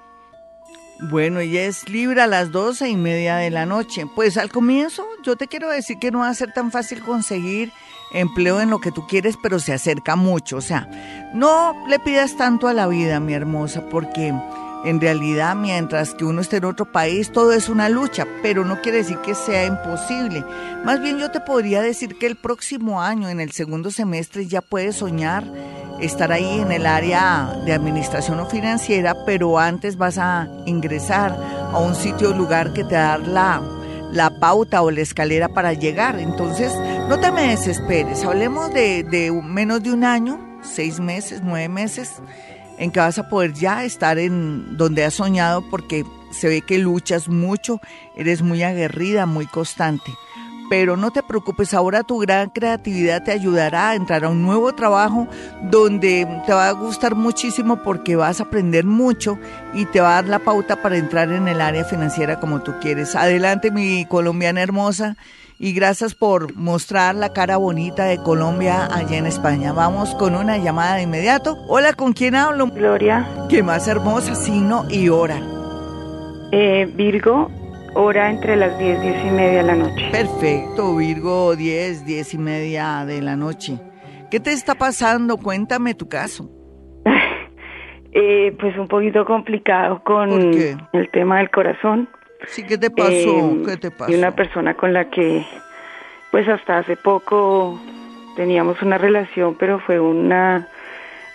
[1.00, 4.06] Bueno, ella es Libra a las doce y media de la noche.
[4.16, 7.72] Pues al comienzo yo te quiero decir que no va a ser tan fácil conseguir
[8.14, 10.58] empleo en lo que tú quieres, pero se acerca mucho.
[10.58, 10.88] O sea,
[11.34, 14.34] no le pidas tanto a la vida, mi hermosa, porque
[14.84, 18.82] en realidad, mientras que uno esté en otro país, todo es una lucha, pero no
[18.82, 20.44] quiere decir que sea imposible.
[20.84, 24.62] Más bien yo te podría decir que el próximo año, en el segundo semestre, ya
[24.62, 25.46] puedes soñar
[26.02, 31.80] estar ahí en el área de administración o financiera, pero antes vas a ingresar a
[31.80, 36.20] un sitio o lugar que te da la, pauta o la escalera para llegar.
[36.20, 36.74] Entonces,
[37.08, 38.26] no te me desesperes.
[38.26, 42.22] Hablemos de, de menos de un año, seis meses, nueve meses
[42.78, 46.78] en que vas a poder ya estar en donde has soñado porque se ve que
[46.78, 47.80] luchas mucho,
[48.16, 50.12] eres muy aguerrida, muy constante.
[50.70, 54.74] Pero no te preocupes, ahora tu gran creatividad te ayudará a entrar a un nuevo
[54.74, 55.28] trabajo
[55.62, 59.38] donde te va a gustar muchísimo porque vas a aprender mucho
[59.74, 62.74] y te va a dar la pauta para entrar en el área financiera como tú
[62.82, 63.16] quieres.
[63.16, 65.18] Adelante mi colombiana hermosa
[65.64, 69.72] y gracias por mostrar la cara bonita de Colombia allá en España.
[69.72, 71.56] Vamos con una llamada de inmediato.
[71.70, 72.68] Hola, ¿con quién hablo?
[72.68, 73.26] Gloria.
[73.48, 75.40] Qué más hermosa, signo y hora.
[76.52, 77.50] Eh, Virgo,
[77.96, 80.10] hora entre las 10, 10 y media de la noche.
[80.12, 83.80] Perfecto, Virgo, 10, 10 y media de la noche.
[84.30, 85.38] ¿Qué te está pasando?
[85.38, 86.50] Cuéntame tu caso.
[88.16, 92.08] Eh, pues un poquito complicado con el tema del corazón.
[92.48, 93.12] Sí, ¿qué te pasó?
[93.12, 94.12] Em, ¿Qué te pasó?
[94.12, 95.46] Y una persona con la que,
[96.32, 97.80] pues hasta hace poco
[98.36, 100.68] teníamos una relación, pero fue una,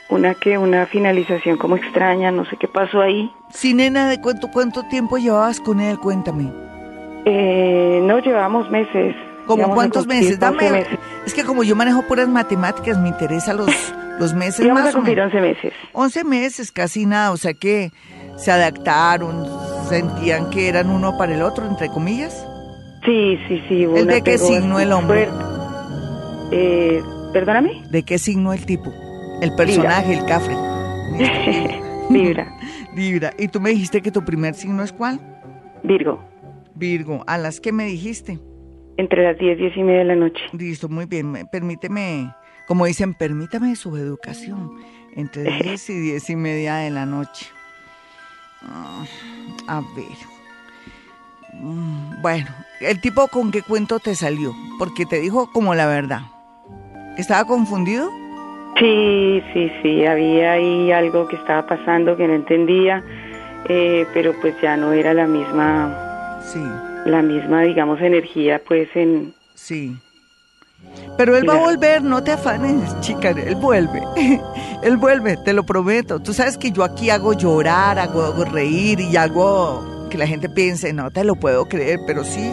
[0.09, 3.31] una que, una finalización como extraña, no sé qué pasó ahí.
[3.51, 5.99] Sí, nena, ¿de cuánto, cuánto tiempo llevabas con él?
[5.99, 6.51] Cuéntame.
[7.25, 9.15] Eh, no, llevábamos meses.
[9.47, 10.39] ¿Cómo cuántos meses?
[10.39, 10.87] Dame.
[11.25, 13.71] Es que como yo manejo puras matemáticas, me interesa los,
[14.19, 14.95] los meses Vamos más.
[14.95, 15.73] a cumplir 11 meses.
[15.93, 17.33] 11 meses, casi nada.
[17.33, 17.91] O sea que
[18.37, 19.47] se adaptaron,
[19.89, 22.47] sentían que eran uno para el otro, entre comillas.
[23.05, 23.85] Sí, sí, sí.
[23.85, 25.29] ¿El de qué signo el hombre?
[26.51, 27.83] Eh, ¿Perdóname?
[27.91, 28.93] ¿De qué signo el tipo?
[29.41, 30.55] El personaje, el cafre.
[32.11, 32.57] Libra.
[32.95, 33.33] Libra.
[33.39, 35.21] ¿Y tú me dijiste que tu primer signo es cuál?
[35.83, 36.23] Virgo.
[36.75, 37.25] Virgo.
[37.27, 38.39] ¿A las que me dijiste?
[38.97, 40.43] Entre las 10, 10 y media de la noche.
[40.53, 41.47] Listo, muy bien.
[41.53, 42.35] Permíteme,
[42.67, 44.73] como dicen, permítame su educación.
[45.15, 47.47] Entre 10 y 10 y media de la noche.
[48.63, 49.05] Ah,
[49.67, 50.17] a ver.
[51.55, 52.47] Mm, bueno,
[52.81, 56.23] el tipo con qué cuento te salió, porque te dijo como la verdad.
[57.17, 58.11] ¿Estaba confundido?
[58.79, 63.03] Sí, sí, sí, había ahí algo que estaba pasando que no entendía,
[63.69, 66.63] eh, pero pues ya no era la misma, sí,
[67.05, 69.97] la misma, digamos, energía, pues en, sí.
[71.19, 74.01] Pero él va a volver, no te afanes, chica, él vuelve.
[74.83, 76.21] él vuelve, te lo prometo.
[76.21, 80.93] Tú sabes que yo aquí hago llorar, hago, reír y hago que la gente piense,
[80.93, 82.49] no te lo puedo creer, pero sí.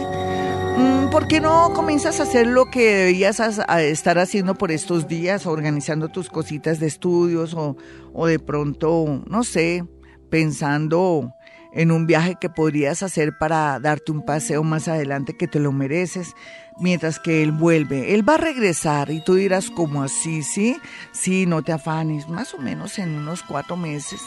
[0.76, 3.40] Mm, ¿Por qué no comienzas a hacer lo que deberías
[3.78, 7.76] estar haciendo por estos días, organizando tus cositas de estudios o,
[8.12, 9.84] o de pronto, no sé,
[10.28, 11.32] pensando
[11.72, 15.70] en un viaje que podrías hacer para darte un paseo más adelante que te lo
[15.70, 16.34] mereces?
[16.78, 18.14] Mientras que él vuelve.
[18.14, 20.42] Él va a regresar y tú dirás, ¿cómo así?
[20.42, 20.76] Sí,
[21.12, 24.20] sí, no te afanes, más o menos en unos cuatro meses,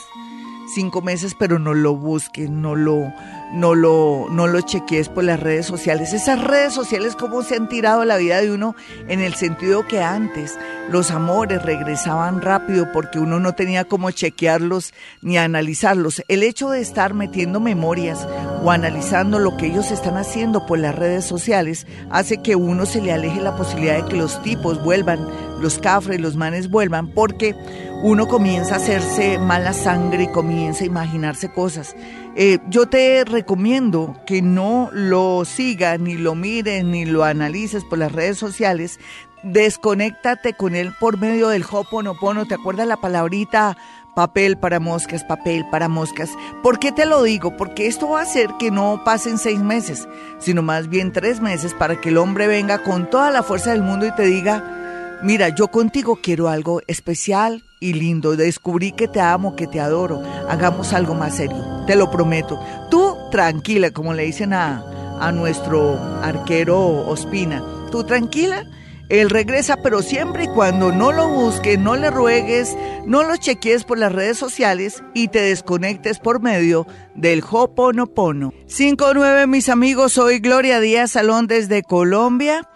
[0.74, 3.14] cinco meses, pero no lo busques, no lo,
[3.54, 6.14] no lo, no lo chequees por las redes sociales.
[6.14, 8.76] Esas redes sociales, cómo se han tirado la vida de uno
[9.08, 10.58] en el sentido que antes
[10.90, 16.24] los amores regresaban rápido porque uno no tenía cómo chequearlos ni analizarlos.
[16.28, 18.28] El hecho de estar metiendo memorias
[18.64, 23.02] o analizando lo que ellos están haciendo por las redes sociales hace que uno se
[23.02, 25.28] le aleje la posibilidad de que los tipos vuelvan,
[25.62, 27.56] los cafres, los manes vuelvan, porque
[28.02, 31.96] uno comienza a hacerse mala sangre y comienza a imaginarse cosas.
[32.36, 37.98] Eh, yo te recomiendo que no lo sigas, ni lo mires, ni lo analices por
[37.98, 39.00] las redes sociales.
[39.44, 42.46] Desconéctate con él por medio del Hoponopono.
[42.46, 43.78] ¿Te acuerdas la palabrita
[44.16, 46.30] papel para moscas, papel para moscas?
[46.62, 47.56] ¿Por qué te lo digo?
[47.56, 50.08] Porque esto va a hacer que no pasen seis meses,
[50.40, 53.82] sino más bien tres meses para que el hombre venga con toda la fuerza del
[53.82, 58.36] mundo y te diga, mira, yo contigo quiero algo especial, y lindo.
[58.36, 60.22] Descubrí que te amo, que te adoro.
[60.50, 62.60] Hagamos algo más serio, te lo prometo.
[62.90, 64.84] Tú tranquila, como le dicen a,
[65.20, 67.64] a nuestro arquero Ospina.
[67.92, 68.66] Tú tranquila.
[69.10, 73.84] Él regresa, pero siempre y cuando no lo busques, no le ruegues, no lo cheques
[73.84, 78.54] por las redes sociales y te desconectes por medio del Hoponopono.
[78.68, 82.70] 5-9, mis amigos, soy Gloria Díaz Salón desde Colombia.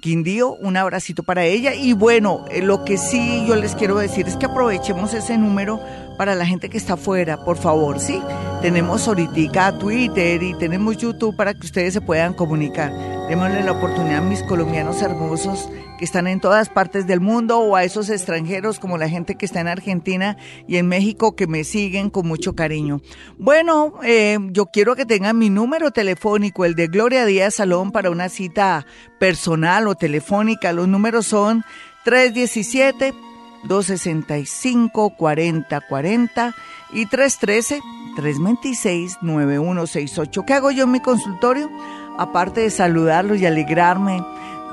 [0.00, 1.74] Quindío, un abracito para ella.
[1.74, 5.80] Y bueno, eh, lo que sí yo les quiero decir es que aprovechemos ese número
[6.20, 8.20] para la gente que está afuera, por favor, ¿sí?
[8.60, 12.92] Tenemos ahorita Twitter y tenemos YouTube para que ustedes se puedan comunicar.
[13.30, 17.74] Démosle la oportunidad a mis colombianos hermosos que están en todas partes del mundo o
[17.74, 20.36] a esos extranjeros como la gente que está en Argentina
[20.68, 23.00] y en México que me siguen con mucho cariño.
[23.38, 28.10] Bueno, eh, yo quiero que tengan mi número telefónico, el de Gloria Díaz Salón, para
[28.10, 28.84] una cita
[29.18, 30.74] personal o telefónica.
[30.74, 31.64] Los números son
[32.04, 33.14] 317
[33.64, 36.54] 265 4040
[36.92, 37.80] y 313
[38.16, 40.44] 326 9168.
[40.44, 41.70] ¿Qué hago yo en mi consultorio?
[42.18, 44.22] Aparte de saludarlos y alegrarme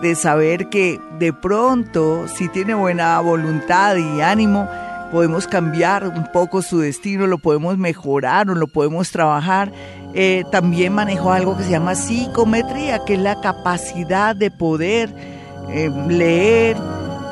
[0.02, 4.68] de saber que de pronto, si tiene buena voluntad y ánimo,
[5.12, 9.72] podemos cambiar un poco su destino, lo podemos mejorar o lo podemos trabajar.
[10.14, 15.14] Eh, también manejo algo que se llama psicometría, que es la capacidad de poder
[15.70, 16.78] eh, leer,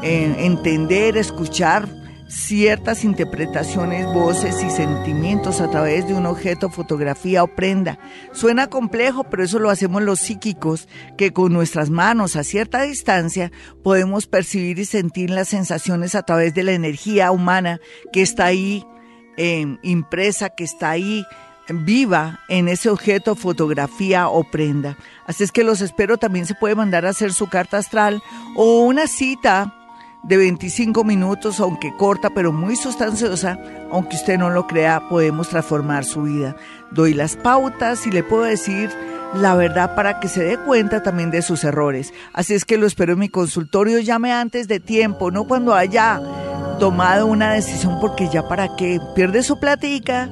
[0.05, 1.87] entender, escuchar
[2.27, 7.99] ciertas interpretaciones, voces y sentimientos a través de un objeto, fotografía o prenda.
[8.31, 10.87] Suena complejo, pero eso lo hacemos los psíquicos,
[11.17, 13.51] que con nuestras manos a cierta distancia
[13.83, 17.79] podemos percibir y sentir las sensaciones a través de la energía humana
[18.11, 18.85] que está ahí
[19.37, 21.25] em, impresa, que está ahí
[21.67, 24.97] viva en ese objeto, fotografía o prenda.
[25.25, 28.21] Así es que los espero, también se puede mandar a hacer su carta astral
[28.55, 29.73] o una cita
[30.27, 33.59] de 25 minutos, aunque corta, pero muy sustanciosa,
[33.91, 36.55] aunque usted no lo crea, podemos transformar su vida.
[36.91, 38.89] Doy las pautas y le puedo decir
[39.35, 42.13] la verdad para que se dé cuenta también de sus errores.
[42.33, 46.19] Así es que lo espero en mi consultorio, llame antes de tiempo, no cuando haya
[46.79, 50.29] tomado una decisión, porque ya para qué, pierde su platica,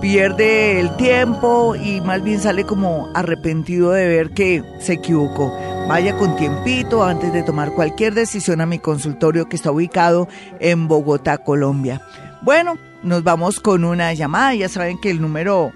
[0.00, 5.73] pierde el tiempo y más bien sale como arrepentido de ver que se equivocó.
[5.88, 10.88] Vaya con tiempito antes de tomar cualquier decisión a mi consultorio que está ubicado en
[10.88, 12.00] Bogotá, Colombia.
[12.40, 14.54] Bueno, nos vamos con una llamada.
[14.54, 15.72] Ya saben que el número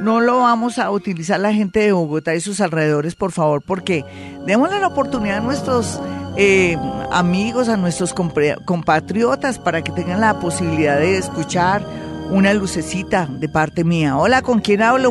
[0.00, 4.04] no lo vamos a utilizar la gente de Bogotá y sus alrededores, por favor, porque
[4.44, 6.00] démosle la oportunidad a nuestros
[6.36, 6.76] eh,
[7.10, 11.82] amigos, a nuestros compatriotas, para que tengan la posibilidad de escuchar
[12.30, 14.16] una lucecita de parte mía.
[14.16, 15.10] Hola, ¿con quién hablo?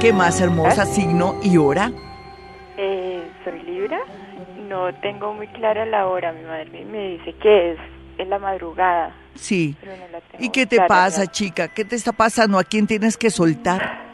[0.00, 1.92] ¿Qué más hermosa signo y hora?
[2.76, 3.98] Eh, soy Libra.
[4.68, 6.32] No tengo muy clara la hora.
[6.32, 7.78] Mi madre me dice que es
[8.18, 9.14] en la madrugada.
[9.34, 9.76] Sí.
[10.38, 11.68] ¿Y qué te pasa, chica?
[11.68, 12.58] ¿Qué te está pasando?
[12.58, 14.12] ¿A quién tienes que soltar?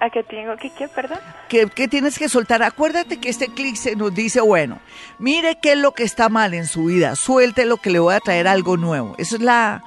[0.00, 1.18] ¿A qué tengo que qué, perdón?
[1.48, 2.62] ¿Qué, tienes que soltar?
[2.62, 4.78] Acuérdate que este clic se nos dice, bueno,
[5.18, 8.14] mire qué es lo que está mal en su vida, suelte lo que le voy
[8.14, 9.14] a traer algo nuevo.
[9.18, 9.84] Eso es la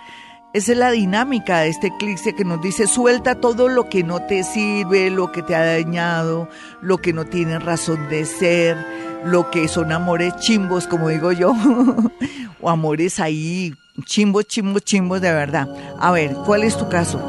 [0.54, 4.24] Esa es la dinámica de este eclipse que nos dice suelta todo lo que no
[4.24, 6.48] te sirve, lo que te ha dañado,
[6.80, 8.78] lo que no tiene razón de ser,
[9.26, 11.56] lo que son amores chimbos, como digo yo,
[12.62, 13.74] o amores ahí
[14.06, 15.68] chimbos, chimbos, chimbos de verdad.
[16.00, 17.20] A ver, ¿cuál es tu caso?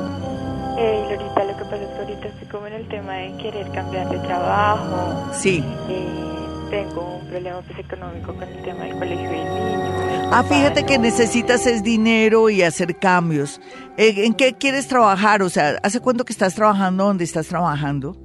[0.78, 3.70] Eh, Lorita, lo que pasa es que ahorita estoy como en el tema de querer
[3.72, 5.32] cambiar de trabajo.
[5.32, 5.62] Sí.
[5.88, 6.24] Eh,
[6.70, 10.28] tengo un problema pues, económico con el tema del colegio del niño.
[10.32, 13.60] Ah, fíjate que necesitas es dinero y hacer cambios.
[13.96, 15.42] ¿En qué quieres trabajar?
[15.42, 18.16] O sea, ¿hace cuánto que estás trabajando donde estás trabajando?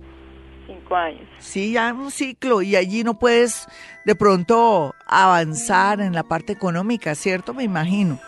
[0.66, 1.28] Cinco años.
[1.38, 3.68] Sí, ya un ciclo y allí no puedes
[4.06, 7.54] de pronto avanzar en la parte económica, ¿cierto?
[7.54, 8.20] Me imagino.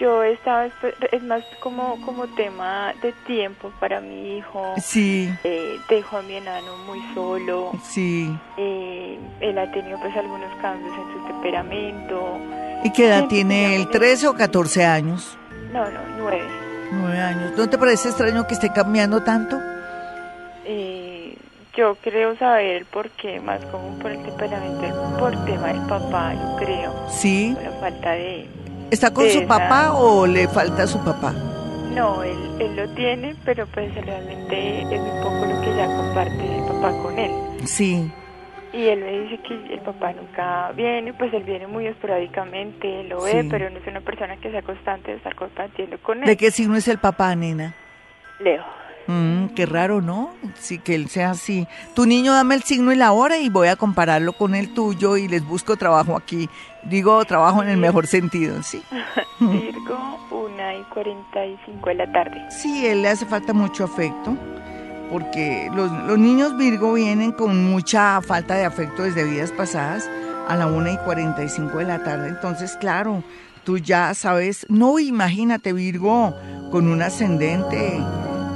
[0.00, 0.66] Yo estaba,
[1.12, 4.72] es más como, como tema de tiempo para mi hijo.
[4.82, 5.30] Sí.
[5.44, 7.72] Eh, dejo a mi enano muy solo.
[7.82, 8.34] Sí.
[8.56, 12.38] Eh, él ha tenido pues algunos cambios en su temperamento.
[12.82, 13.88] ¿Y qué edad tiene él?
[13.88, 15.36] ¿13 o 14 años?
[15.70, 16.42] No, no, 9.
[16.92, 17.52] 9 años.
[17.58, 19.60] ¿No te parece extraño que esté cambiando tanto?
[20.64, 21.36] Eh,
[21.76, 26.56] yo creo saber por qué, más como por el temperamento, por tema del papá, yo
[26.56, 27.06] creo.
[27.10, 27.52] Sí.
[27.54, 28.48] Por la falta de
[28.90, 31.32] ¿Está con su papá o le falta su papá?
[31.94, 36.56] No, él, él lo tiene, pero pues realmente es un poco lo que ya comparte
[36.56, 37.30] el papá con él.
[37.64, 38.10] Sí.
[38.72, 43.22] Y él me dice que el papá nunca viene, pues él viene muy esporádicamente, lo
[43.22, 46.26] ve, pero no es una persona que sea constante de estar compartiendo con él.
[46.26, 47.74] ¿De qué signo es el papá, nena?
[48.38, 48.62] Leo.
[49.06, 50.30] Mm, qué raro, ¿no?
[50.58, 51.66] Sí, que él sea así.
[51.94, 55.16] Tu niño, dame el signo y la hora y voy a compararlo con el tuyo
[55.16, 56.48] y les busco trabajo aquí.
[56.84, 58.82] Digo trabajo en el mejor sentido, ¿sí?
[59.40, 62.40] Virgo, una y cuarenta y cinco de la tarde.
[62.50, 64.36] Sí, él le hace falta mucho afecto
[65.10, 70.08] porque los, los niños Virgo vienen con mucha falta de afecto desde vidas pasadas
[70.48, 72.28] a la una y cuarenta y cinco de la tarde.
[72.28, 73.22] Entonces, claro,
[73.64, 76.34] tú ya sabes, no imagínate Virgo
[76.70, 78.00] con un ascendente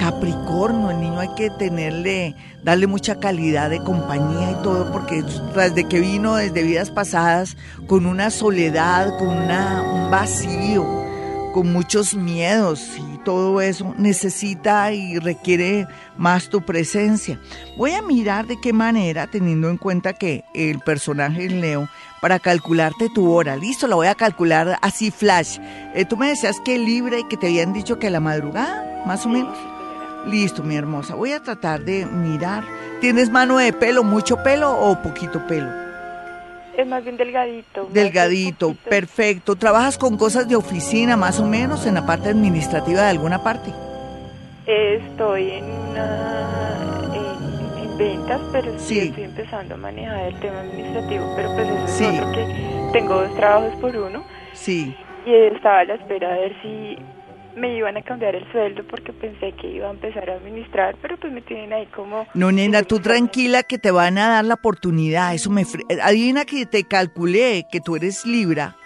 [0.04, 5.24] Capricornio, el niño hay que tenerle, darle mucha calidad de compañía y todo, porque
[5.56, 10.84] desde que vino desde vidas pasadas, con una soledad, con un vacío,
[11.54, 15.86] con muchos miedos y todo eso, necesita y requiere
[16.18, 17.40] más tu presencia.
[17.78, 21.88] Voy a mirar de qué manera, teniendo en cuenta que el personaje es Leo,
[22.20, 23.56] para calcularte tu hora.
[23.56, 25.58] Listo, la voy a calcular así flash.
[25.94, 29.24] Eh, tú me decías que libre y que te habían dicho que la madrugada, más
[29.24, 29.73] o menos.
[30.26, 31.14] Listo, mi hermosa.
[31.14, 32.64] Voy a tratar de mirar.
[33.00, 35.68] ¿Tienes mano de pelo, mucho pelo o poquito pelo?
[36.76, 37.88] Es más bien delgadito.
[37.92, 39.54] Delgadito, perfecto.
[39.54, 43.72] ¿Trabajas con cosas de oficina más o menos en la parte administrativa de alguna parte?
[44.66, 45.64] Estoy en,
[47.14, 48.98] en, ventas, pero sí.
[48.98, 53.36] estoy empezando a manejar el tema administrativo, pero pues eso es otro que tengo dos
[53.36, 54.24] trabajos por uno.
[54.52, 54.96] Sí.
[55.26, 56.98] Y estaba a la espera de ver si
[57.56, 61.16] me iban a cambiar el sueldo porque pensé que iba a empezar a administrar, pero
[61.16, 62.26] pues me tienen ahí como...
[62.34, 65.64] No, nena, tú tranquila que te van a dar la oportunidad, eso me...
[66.02, 68.76] Adivina que te calculé que tú eres Libra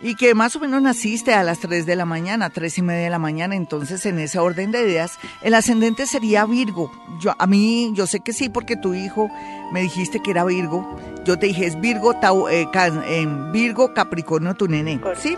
[0.00, 3.04] y que más o menos naciste a las 3 de la mañana, tres y media
[3.04, 6.92] de la mañana, entonces en ese orden de ideas, el ascendente sería Virgo.
[7.20, 9.30] Yo, a mí, yo sé que sí, porque tu hijo
[9.72, 10.96] me dijiste que era Virgo.
[11.24, 12.14] Yo te dije, es Virgo,
[12.50, 12.66] eh,
[13.08, 15.36] en Virgo, Capricornio, tu nene, ¿sí?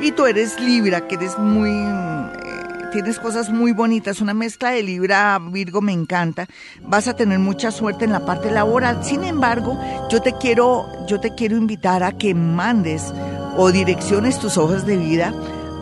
[0.00, 1.70] Y tú eres Libra, que eres muy...
[1.70, 6.46] Eh, tienes cosas muy bonitas, una mezcla de Libra Virgo me encanta.
[6.82, 9.04] Vas a tener mucha suerte en la parte laboral.
[9.04, 9.78] Sin embargo,
[10.10, 13.12] yo te quiero yo te quiero invitar a que mandes
[13.56, 15.32] o direcciones tus hojas de vida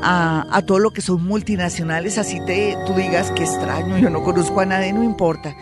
[0.02, 4.60] a, todo lo que son multinacionales, así te tú digas que extraño, yo no conozco
[4.60, 5.54] a nadie, no importa.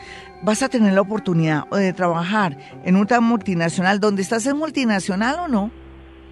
[0.42, 4.00] Vas a tener la oportunidad de trabajar en una multinacional.
[4.00, 5.70] ¿Dónde estás en multinacional o no?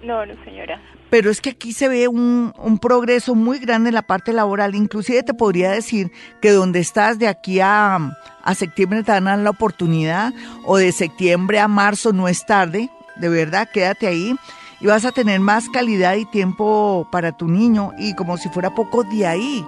[0.03, 0.79] No, no, señora.
[1.15, 2.51] Pero es que aquí se ve un,
[2.81, 4.75] progreso muy grande en la parte laboral.
[4.75, 6.11] Inclusive te podría decir
[6.41, 10.33] que donde estás de aquí a, a septiembre te dan la oportunidad
[10.65, 12.89] o de septiembre a marzo no es tarde.
[13.15, 14.35] De verdad, quédate ahí
[14.81, 18.75] y vas a tener más calidad y tiempo para tu niño y como si fuera
[18.75, 19.65] poco de ahí,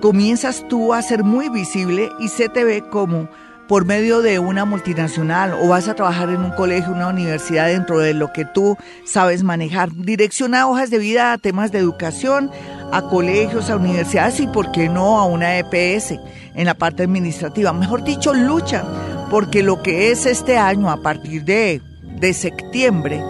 [0.00, 3.28] comienzas tú a ser muy visible y se te ve como
[3.68, 7.98] por medio de una multinacional o vas a trabajar en un colegio, una universidad dentro
[7.98, 9.90] de lo que tú sabes manejar.
[9.94, 12.50] Direcciona hojas de vida a temas de educación,
[12.92, 16.14] a colegios, a universidades y, ¿por qué no, a una EPS
[16.54, 17.72] en la parte administrativa?
[17.72, 18.84] Mejor dicho, lucha,
[19.30, 23.22] porque lo que es este año a partir de, de septiembre,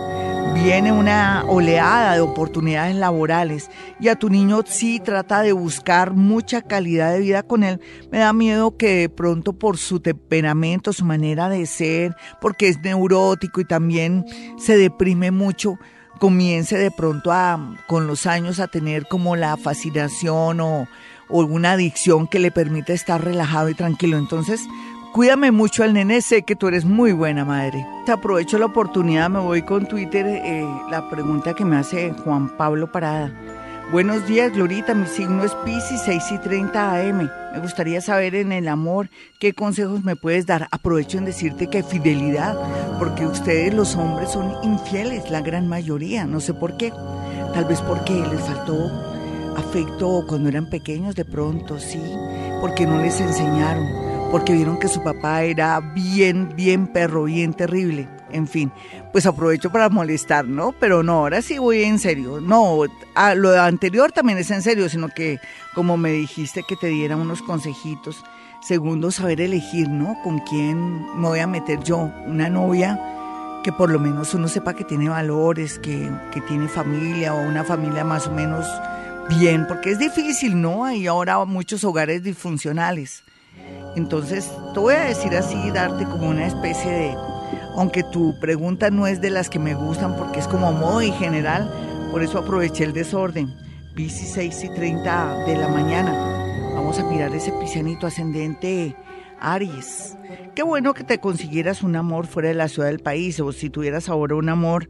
[0.54, 6.62] viene una oleada de oportunidades laborales y a tu niño sí trata de buscar mucha
[6.62, 7.80] calidad de vida con él,
[8.10, 12.80] me da miedo que de pronto por su temperamento, su manera de ser, porque es
[12.80, 14.24] neurótico y también
[14.56, 15.78] se deprime mucho,
[16.20, 20.86] comience de pronto a, con los años a tener como la fascinación o,
[21.28, 24.16] o alguna adicción que le permita estar relajado y tranquilo.
[24.18, 24.60] Entonces,
[25.14, 27.86] Cuídame mucho al nene, sé que tú eres muy buena madre.
[28.04, 32.48] Te aprovecho la oportunidad, me voy con Twitter, eh, la pregunta que me hace Juan
[32.56, 33.32] Pablo Parada.
[33.92, 37.30] Buenos días, Glorita, mi signo es Pisces, 6 y 30 AM.
[37.52, 39.08] Me gustaría saber en el amor
[39.38, 40.66] qué consejos me puedes dar.
[40.72, 42.58] Aprovecho en decirte que fidelidad,
[42.98, 46.90] porque ustedes los hombres son infieles, la gran mayoría, no sé por qué.
[47.52, 48.90] Tal vez porque les faltó
[49.56, 52.02] afecto cuando eran pequeños de pronto, sí,
[52.60, 58.08] porque no les enseñaron porque vieron que su papá era bien, bien perro, bien terrible.
[58.32, 58.72] En fin,
[59.12, 60.72] pues aprovecho para molestar, ¿no?
[60.72, 62.40] Pero no, ahora sí voy en serio.
[62.40, 62.80] No,
[63.14, 65.38] a, lo anterior también es en serio, sino que
[65.72, 68.24] como me dijiste que te diera unos consejitos.
[68.60, 70.16] Segundo, saber elegir, ¿no?
[70.24, 72.10] Con quién me voy a meter yo.
[72.26, 72.98] Una novia
[73.62, 77.62] que por lo menos uno sepa que tiene valores, que, que tiene familia o una
[77.62, 78.66] familia más o menos
[79.28, 80.86] bien, porque es difícil, ¿no?
[80.86, 83.22] Hay ahora muchos hogares disfuncionales.
[83.96, 87.16] Entonces, te voy a decir así, darte como una especie de,
[87.76, 91.70] aunque tu pregunta no es de las que me gustan porque es como muy general,
[92.10, 93.54] por eso aproveché el desorden.
[93.94, 96.12] Piscis 6 y 30 de la mañana.
[96.74, 98.96] Vamos a mirar ese piscianito ascendente
[99.40, 100.16] Aries.
[100.54, 103.70] Qué bueno que te consiguieras un amor fuera de la ciudad del país o si
[103.70, 104.88] tuvieras ahora un amor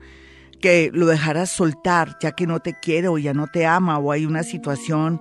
[0.61, 4.13] que lo dejaras soltar ya que no te quiere o ya no te ama o
[4.13, 5.21] hay una situación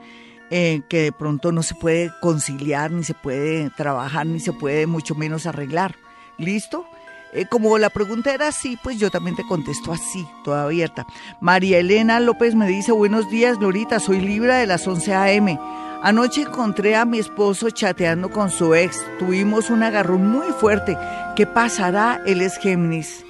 [0.55, 4.85] eh, que de pronto no se puede conciliar, ni se puede trabajar, ni se puede
[4.85, 5.95] mucho menos arreglar.
[6.37, 6.85] ¿Listo?
[7.33, 11.07] Eh, como la pregunta era así, pues yo también te contesto así, toda abierta.
[11.41, 15.59] María Elena López me dice, buenos días, Glorita, soy Libra de las 11 a.m.
[16.03, 19.03] Anoche encontré a mi esposo chateando con su ex.
[19.17, 20.95] Tuvimos un agarrón muy fuerte.
[21.35, 22.21] ¿Qué pasará?
[22.27, 23.25] Él es Géminis.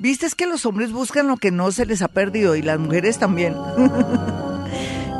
[0.00, 3.20] ¿Viste que los hombres buscan lo que no se les ha perdido y las mujeres
[3.20, 3.54] también?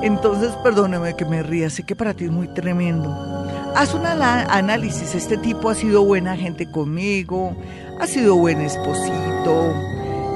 [0.04, 3.08] Entonces, perdóneme que me ría, sé que para ti es muy tremendo.
[3.74, 7.56] Haz un análisis, este tipo ha sido buena gente conmigo,
[7.98, 9.74] ha sido buen esposito,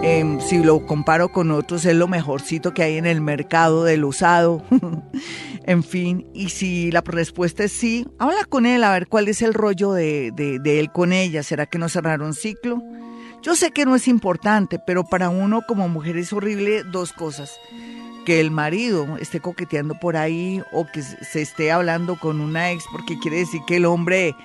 [0.03, 4.07] em, si lo comparo con otros es lo mejorcito que hay en el mercado del
[4.07, 4.65] usado.
[5.65, 9.43] en fin, y si la respuesta es sí, habla con él a ver cuál es
[9.43, 11.43] el rollo de, de él con ella.
[11.43, 12.83] ¿Será que no cerraron ciclo?
[13.43, 17.51] Yo sé que no es importante, pero para uno como mujer es horrible dos cosas
[18.29, 22.85] que el marido esté coqueteando por ahí o que se esté hablando con una ex
[22.93, 24.37] porque quiere decir que el hombre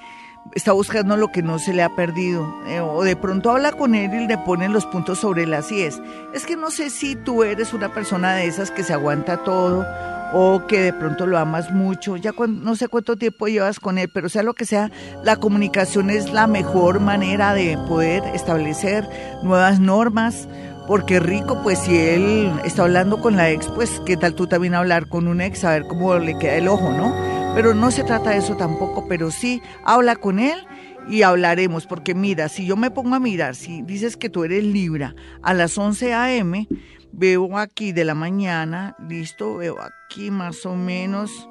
[0.53, 3.93] está buscando lo que no se le ha perdido eh, o de pronto habla con
[3.93, 6.01] él y le ponen los puntos sobre las es
[6.33, 9.85] Es que no sé si tú eres una persona de esas que se aguanta todo
[10.31, 14.09] o que de pronto lo amas mucho, ya no sé cuánto tiempo llevas con él,
[14.11, 14.91] pero sea lo que sea,
[15.25, 19.07] la comunicación es la mejor manera de poder establecer
[19.43, 20.47] nuevas normas,
[20.87, 24.75] porque rico, pues si él está hablando con la ex, pues qué tal tú también
[24.75, 27.15] hablar con un ex, a ver cómo le queda el ojo, ¿no?
[27.55, 30.65] Pero no se trata de eso tampoco, pero sí habla con él
[31.07, 34.63] y hablaremos, porque mira, si yo me pongo a mirar, si dices que tú eres
[34.63, 36.67] Libra a las 11 a.m.,
[37.11, 41.47] veo aquí de la mañana, listo, veo aquí más o menos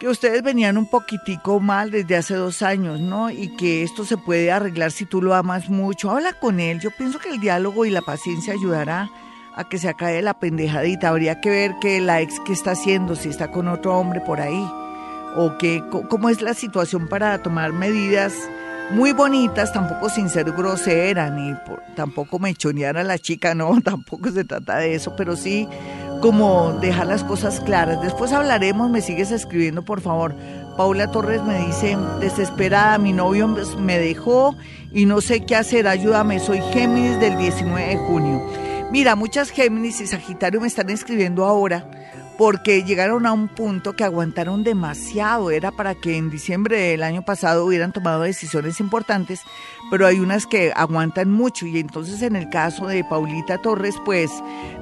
[0.00, 3.30] que ustedes venían un poquitico mal desde hace dos años, ¿no?
[3.30, 6.10] Y que esto se puede arreglar si tú lo amas mucho.
[6.10, 6.80] Habla con él.
[6.80, 9.10] Yo pienso que el diálogo y la paciencia ayudará
[9.54, 11.10] a que se acabe la pendejadita.
[11.10, 14.40] Habría que ver qué la ex que está haciendo, si está con otro hombre por
[14.40, 14.66] ahí,
[15.36, 18.32] o que, cómo es la situación para tomar medidas
[18.92, 21.54] muy bonitas, tampoco sin ser grosera, ni
[21.94, 25.68] tampoco mechonear a la chica, no, tampoco se trata de eso, pero sí
[26.20, 28.00] como dejar las cosas claras.
[28.02, 30.34] Después hablaremos, me sigues escribiendo, por favor.
[30.76, 34.56] Paula Torres me dice, desesperada, mi novio me dejó
[34.92, 38.42] y no sé qué hacer, ayúdame, soy Géminis del 19 de junio.
[38.90, 41.88] Mira, muchas Géminis y Sagitario me están escribiendo ahora
[42.40, 45.50] porque llegaron a un punto que aguantaron demasiado.
[45.50, 49.42] Era para que en diciembre del año pasado hubieran tomado decisiones importantes,
[49.90, 51.66] pero hay unas que aguantan mucho.
[51.66, 54.30] Y entonces en el caso de Paulita Torres, pues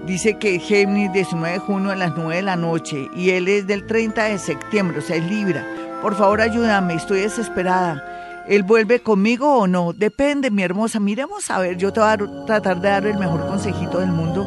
[0.06, 3.66] dice que Géminis 19 de junio a las 9 de la noche y él es
[3.66, 5.66] del 30 de septiembre, o sea, es Libra.
[6.02, 8.44] Por favor, ayúdame, estoy desesperada.
[8.46, 9.92] ¿Él vuelve conmigo o no?
[9.92, 11.00] Depende, mi hermosa.
[11.00, 14.46] Miremos a ver, yo te voy a tratar de dar el mejor consejito del mundo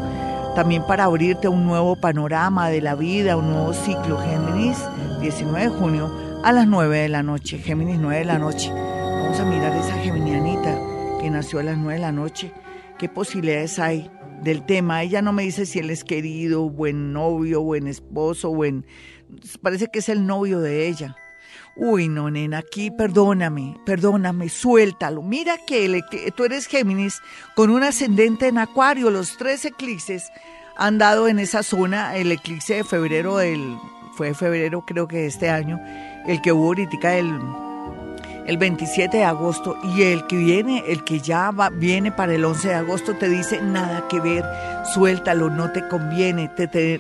[0.56, 4.18] también para abrirte un nuevo panorama de la vida, un nuevo ciclo.
[4.20, 4.78] Géminis,
[5.22, 6.12] 19 de junio
[6.44, 7.60] a las 9 de la noche.
[7.60, 8.72] Géminis, 9 de la noche.
[9.22, 10.78] Vamos a mirar esa geminianita
[11.22, 12.52] que nació a las 9 de la noche.
[12.98, 14.10] ¿Qué posibilidades hay
[14.42, 15.04] del tema?
[15.04, 18.84] Ella no me dice si él es querido, buen novio, buen esposo, buen...
[19.62, 21.16] Parece que es el novio de ella.
[21.76, 25.22] Uy, no, nena, aquí perdóname, perdóname, suéltalo.
[25.22, 26.02] Mira que,
[26.36, 27.22] tú eres Géminis
[27.56, 29.12] con un ascendente en Acuario.
[29.12, 30.30] Los tres eclipses
[30.76, 32.18] han dado en esa zona.
[32.18, 33.78] El eclipse de febrero del.
[34.16, 35.80] Fue febrero, creo que de este año.
[36.28, 37.40] El que hubo ahorita el
[38.48, 42.44] el 27 de agosto y el que viene, el que ya va, viene para el
[42.44, 44.44] 11 de agosto te dice nada que ver,
[44.94, 46.50] suéltalo, no te conviene,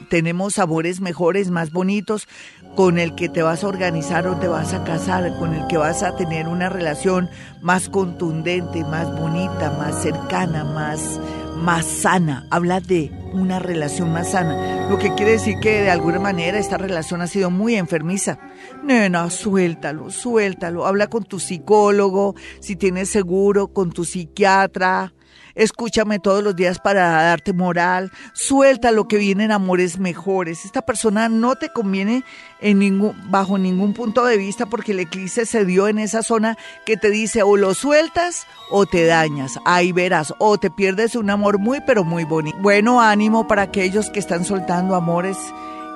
[0.09, 2.27] tenemos sabores mejores, más bonitos,
[2.75, 5.77] con el que te vas a organizar o te vas a casar, con el que
[5.77, 7.29] vas a tener una relación
[7.61, 11.19] más contundente, más bonita, más cercana, más,
[11.61, 12.47] más sana.
[12.49, 16.77] Habla de una relación más sana, lo que quiere decir que de alguna manera esta
[16.77, 18.39] relación ha sido muy enfermiza.
[18.83, 20.85] Nena, suéltalo, suéltalo.
[20.85, 25.13] Habla con tu psicólogo, si tienes seguro, con tu psiquiatra
[25.55, 30.65] escúchame todos los días para darte moral, suelta lo que vienen amores mejores.
[30.65, 32.23] Esta persona no te conviene
[32.59, 36.57] en ningún, bajo ningún punto de vista porque el eclipse se dio en esa zona
[36.85, 39.59] que te dice o lo sueltas o te dañas.
[39.65, 42.57] Ahí verás, o te pierdes un amor muy pero muy bonito.
[42.59, 45.37] Bueno, ánimo para aquellos que están soltando amores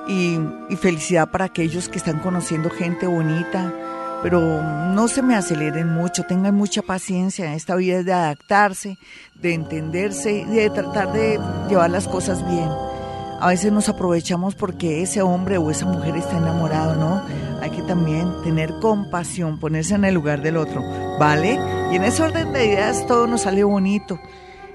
[0.08, 0.38] y,
[0.68, 3.72] y felicidad para aquellos que están conociendo gente bonita
[4.22, 7.54] pero no se me aceleren mucho, tengan mucha paciencia.
[7.54, 8.98] Esta vida es de adaptarse,
[9.34, 11.38] de entenderse y de tratar de
[11.68, 12.68] llevar las cosas bien.
[13.38, 17.22] A veces nos aprovechamos porque ese hombre o esa mujer está enamorado, ¿no?
[17.60, 20.82] Hay que también tener compasión, ponerse en el lugar del otro,
[21.18, 21.58] ¿vale?
[21.92, 24.18] Y en ese orden de ideas todo nos sale bonito.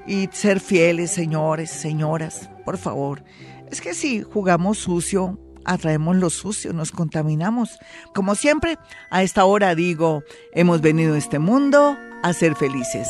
[0.06, 3.24] Y ser fieles, señores, señoras, por favor.
[3.72, 7.80] Es que si jugamos sucio, atraemos lo sucio, nos contaminamos.
[8.14, 8.78] Como siempre,
[9.10, 13.08] a esta hora digo, hemos venido a este mundo a ser felices.